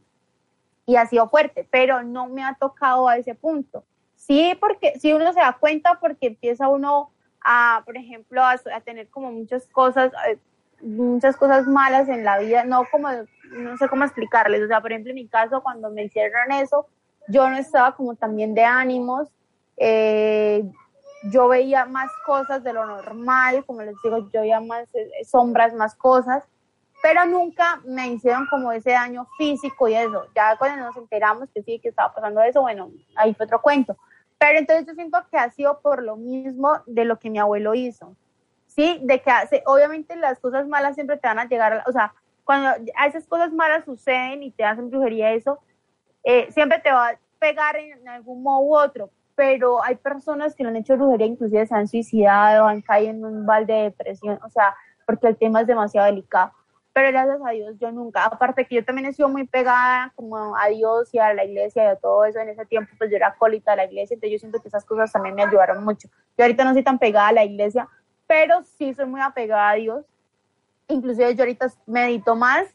[0.84, 3.84] Y ha sido fuerte, pero no me ha tocado a ese punto.
[4.16, 9.08] Sí, porque si uno se da cuenta, porque empieza uno a, por ejemplo, a, tener
[9.08, 10.38] como muchas cosas, eh,
[10.80, 13.08] muchas cosas malas en la vida, no como,
[13.50, 14.62] no sé cómo explicarles.
[14.62, 16.86] O sea, por ejemplo, en mi caso, cuando me hicieron eso,
[17.28, 19.28] yo no estaba como también de ánimos.
[19.76, 20.64] Eh,
[21.24, 25.72] yo veía más cosas de lo normal, como les digo, yo veía más eh, sombras,
[25.74, 26.44] más cosas,
[27.02, 30.26] pero nunca me hicieron como ese daño físico y eso.
[30.34, 33.96] Ya cuando nos enteramos que sí, que estaba pasando eso, bueno, ahí fue otro cuento.
[34.38, 37.74] Pero entonces yo siento que ha sido por lo mismo de lo que mi abuelo
[37.74, 38.16] hizo.
[38.66, 42.14] Sí, de que hace, obviamente las cosas malas siempre te van a llegar, o sea,
[42.44, 42.70] cuando
[43.06, 45.58] esas cosas malas suceden y te hacen brujería, eso,
[46.24, 50.62] eh, siempre te va a pegar en algún modo u otro, pero hay personas que
[50.62, 54.38] lo han hecho brujería, inclusive se han suicidado, han caído en un balde de depresión,
[54.44, 54.74] o sea,
[55.06, 56.52] porque el tema es demasiado delicado.
[56.92, 60.54] Pero gracias a Dios yo nunca, aparte que yo también he sido muy pegada como
[60.56, 63.16] a Dios y a la iglesia y a todo eso, en ese tiempo pues yo
[63.16, 66.08] era colita de la iglesia, entonces yo siento que esas cosas también me ayudaron mucho.
[66.36, 67.88] Yo ahorita no soy tan pegada a la iglesia,
[68.26, 70.04] pero sí soy muy apegada a Dios.
[70.88, 72.66] Inclusive yo ahorita medito más,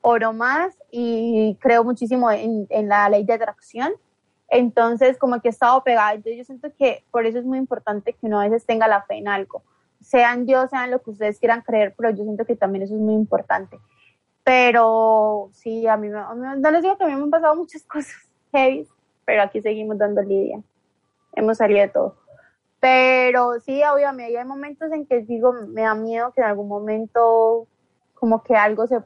[0.00, 3.92] oro más y creo muchísimo en, en la ley de atracción
[4.50, 6.12] entonces, como que he estado pegada.
[6.12, 9.02] Entonces, yo siento que por eso es muy importante que uno a veces tenga la
[9.02, 9.62] fe en algo.
[10.00, 13.00] Sean Dios, sean lo que ustedes quieran creer, pero yo siento que también eso es
[13.00, 13.78] muy importante.
[14.42, 18.12] Pero sí, a mí, no les digo que a mí me han pasado muchas cosas
[18.52, 18.88] heavy,
[19.24, 20.60] pero aquí seguimos dando lidia.
[21.34, 22.16] Hemos salido de todo.
[22.80, 27.68] Pero sí, obviamente hay momentos en que digo, me da miedo que en algún momento
[28.14, 29.00] como que algo se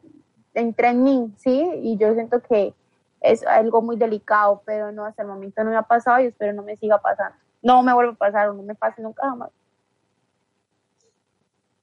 [0.54, 1.70] entre en mí, ¿sí?
[1.82, 2.74] Y yo siento que
[3.20, 6.52] es algo muy delicado, pero no, hasta el momento no me ha pasado y espero
[6.52, 7.36] no me siga pasando.
[7.62, 9.50] No me vuelva a pasar o no me pase nunca jamás.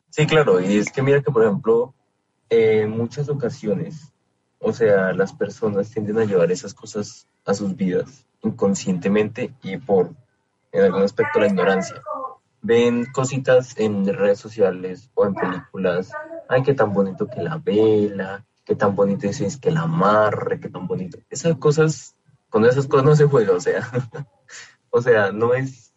[0.10, 1.94] Sí, claro, y es que mira que, por ejemplo,
[2.50, 4.12] en muchas ocasiones,
[4.60, 10.12] o sea, las personas tienden a llevar esas cosas a sus vidas inconscientemente y por,
[10.72, 12.02] en algún aspecto, la ignorancia.
[12.62, 16.12] Ven cositas en redes sociales o en películas,
[16.48, 20.70] ay, qué tan bonito que la vela, qué tan bonito es, que el amarre, qué
[20.70, 21.18] tan bonito.
[21.30, 22.16] Esas cosas,
[22.50, 23.88] con esas cosas no se juega, o sea,
[24.90, 25.94] o sea, no es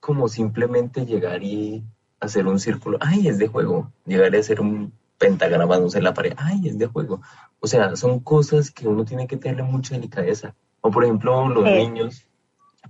[0.00, 1.84] como simplemente llegar y
[2.20, 6.04] hacer un círculo, ay, es de juego, llegar a hacer un pentagrama, no sé, en
[6.04, 7.20] la pared, ay, es de juego.
[7.60, 10.54] O sea, son cosas que uno tiene que tenerle mucha delicadeza.
[10.80, 12.26] O por ejemplo, los niños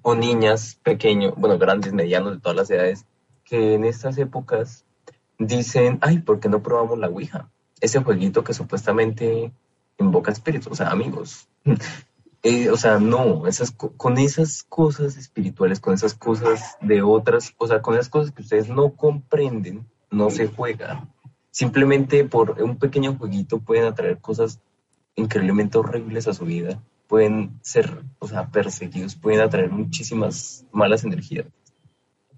[0.03, 3.07] o niñas pequeños, bueno, grandes, medianos, de todas las edades,
[3.45, 4.85] que en estas épocas
[5.39, 7.51] dicen, ay, ¿por qué no probamos la Ouija?
[7.85, 9.53] Ese jueguito que supuestamente
[9.99, 11.49] invoca espíritus, o sea, amigos.
[12.47, 17.67] Eh, o sea, no, esas, con esas cosas espirituales, con esas cosas de otras, o
[17.67, 21.09] sea, con esas cosas que ustedes no comprenden, no se juega.
[21.51, 24.61] Simplemente por un pequeño jueguito pueden atraer cosas
[25.15, 31.47] increíblemente horribles a su vida, pueden ser, o sea, perseguidos, pueden atraer muchísimas malas energías.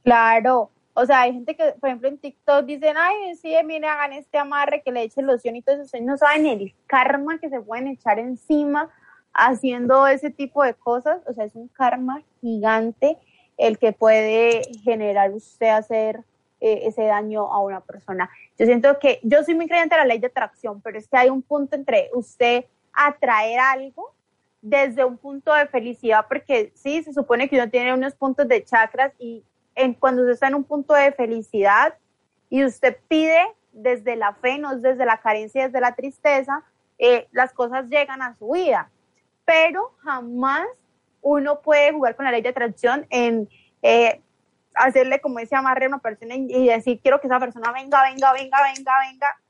[0.04, 4.14] Claro, o sea, hay gente que, por ejemplo, en TikTok dicen, ay, sí, mire, hagan
[4.14, 5.84] este amarre, que le echen loción y todo eso.
[5.84, 8.88] Ustedes no saben el karma que se pueden echar encima
[9.34, 11.20] haciendo ese tipo de cosas.
[11.26, 13.18] O sea, es un karma gigante
[13.58, 16.24] el que puede generar usted hacer
[16.62, 18.30] eh, ese daño a una persona.
[18.58, 21.18] Yo siento que yo soy muy creyente de la ley de atracción, pero es que
[21.18, 24.14] hay un punto entre usted atraer algo
[24.62, 28.64] desde un punto de felicidad, porque sí, se supone que uno tiene unos puntos de
[28.64, 29.44] chakras y
[29.98, 31.94] cuando usted está en un punto de felicidad
[32.48, 33.40] y usted pide
[33.72, 36.64] desde la fe, no desde la carencia, desde la tristeza,
[36.98, 38.90] eh, las cosas llegan a su vida.
[39.44, 40.66] Pero jamás
[41.20, 43.48] uno puede jugar con la ley de atracción en
[43.82, 44.22] eh,
[44.74, 48.32] hacerle como ese amarre a una persona y decir, quiero que esa persona venga, venga,
[48.32, 49.40] venga, venga, venga,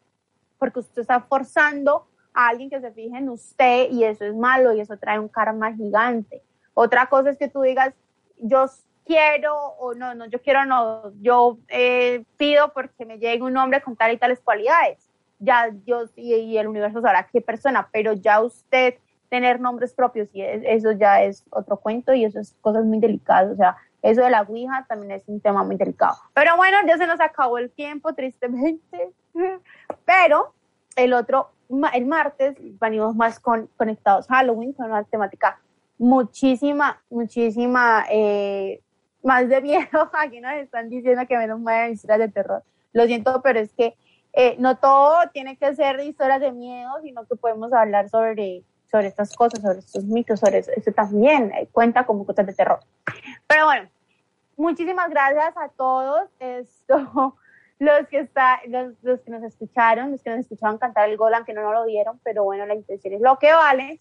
[0.59, 4.72] porque usted está forzando a alguien que se fije en usted y eso es malo
[4.72, 6.43] y eso trae un karma gigante.
[6.74, 7.95] Otra cosa es que tú digas,
[8.39, 8.66] yo
[9.07, 13.81] quiero o no, no, yo quiero no, yo eh, pido porque me llegue un hombre
[13.81, 15.09] con tal y tales cualidades.
[15.39, 18.95] Ya Dios y, el universo sabrá qué persona, pero ya usted
[19.29, 23.53] tener nombres propios y eso ya es otro cuento y eso es cosas muy delicadas.
[23.53, 26.17] O sea, eso de la Ouija también es un tema muy delicado.
[26.35, 29.13] Pero bueno, ya se nos acabó el tiempo, tristemente.
[30.05, 30.55] Pero
[30.97, 31.51] el otro,
[31.93, 35.61] el martes, venimos más con conectados Halloween, con una temática
[35.99, 38.81] muchísima, muchísima, eh,
[39.27, 40.11] más de miedo.
[40.12, 42.62] Aquí nos están diciendo que menos mueven historias de terror.
[42.93, 43.95] Lo siento, pero es que
[44.33, 49.09] eh, no todo tiene que ser historias de miedo, sino que podemos hablar sobre, sobre
[49.09, 52.81] estas cosas, sobre estos mitos, sobre eso, también eh, cuenta como cosas de terror.
[53.47, 53.89] Pero bueno,
[54.57, 56.29] muchísimas gracias a todos.
[56.39, 57.37] Esto,
[57.81, 61.45] los que está, los, los, que nos escucharon, los que nos escucharon cantar el Golan,
[61.45, 63.99] que no nos lo dieron, pero bueno, la intención es lo que vale.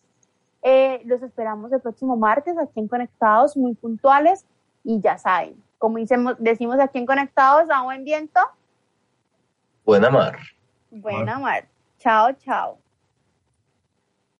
[0.61, 4.45] Eh, los esperamos el próximo martes aquí en Conectados, muy puntuales
[4.86, 5.97] y ya saben, como
[6.38, 8.39] decimos aquí en Conectados, a buen viento.
[9.83, 10.39] Buena mar.
[10.91, 11.67] Buena mar.
[11.99, 12.77] Chao, chao.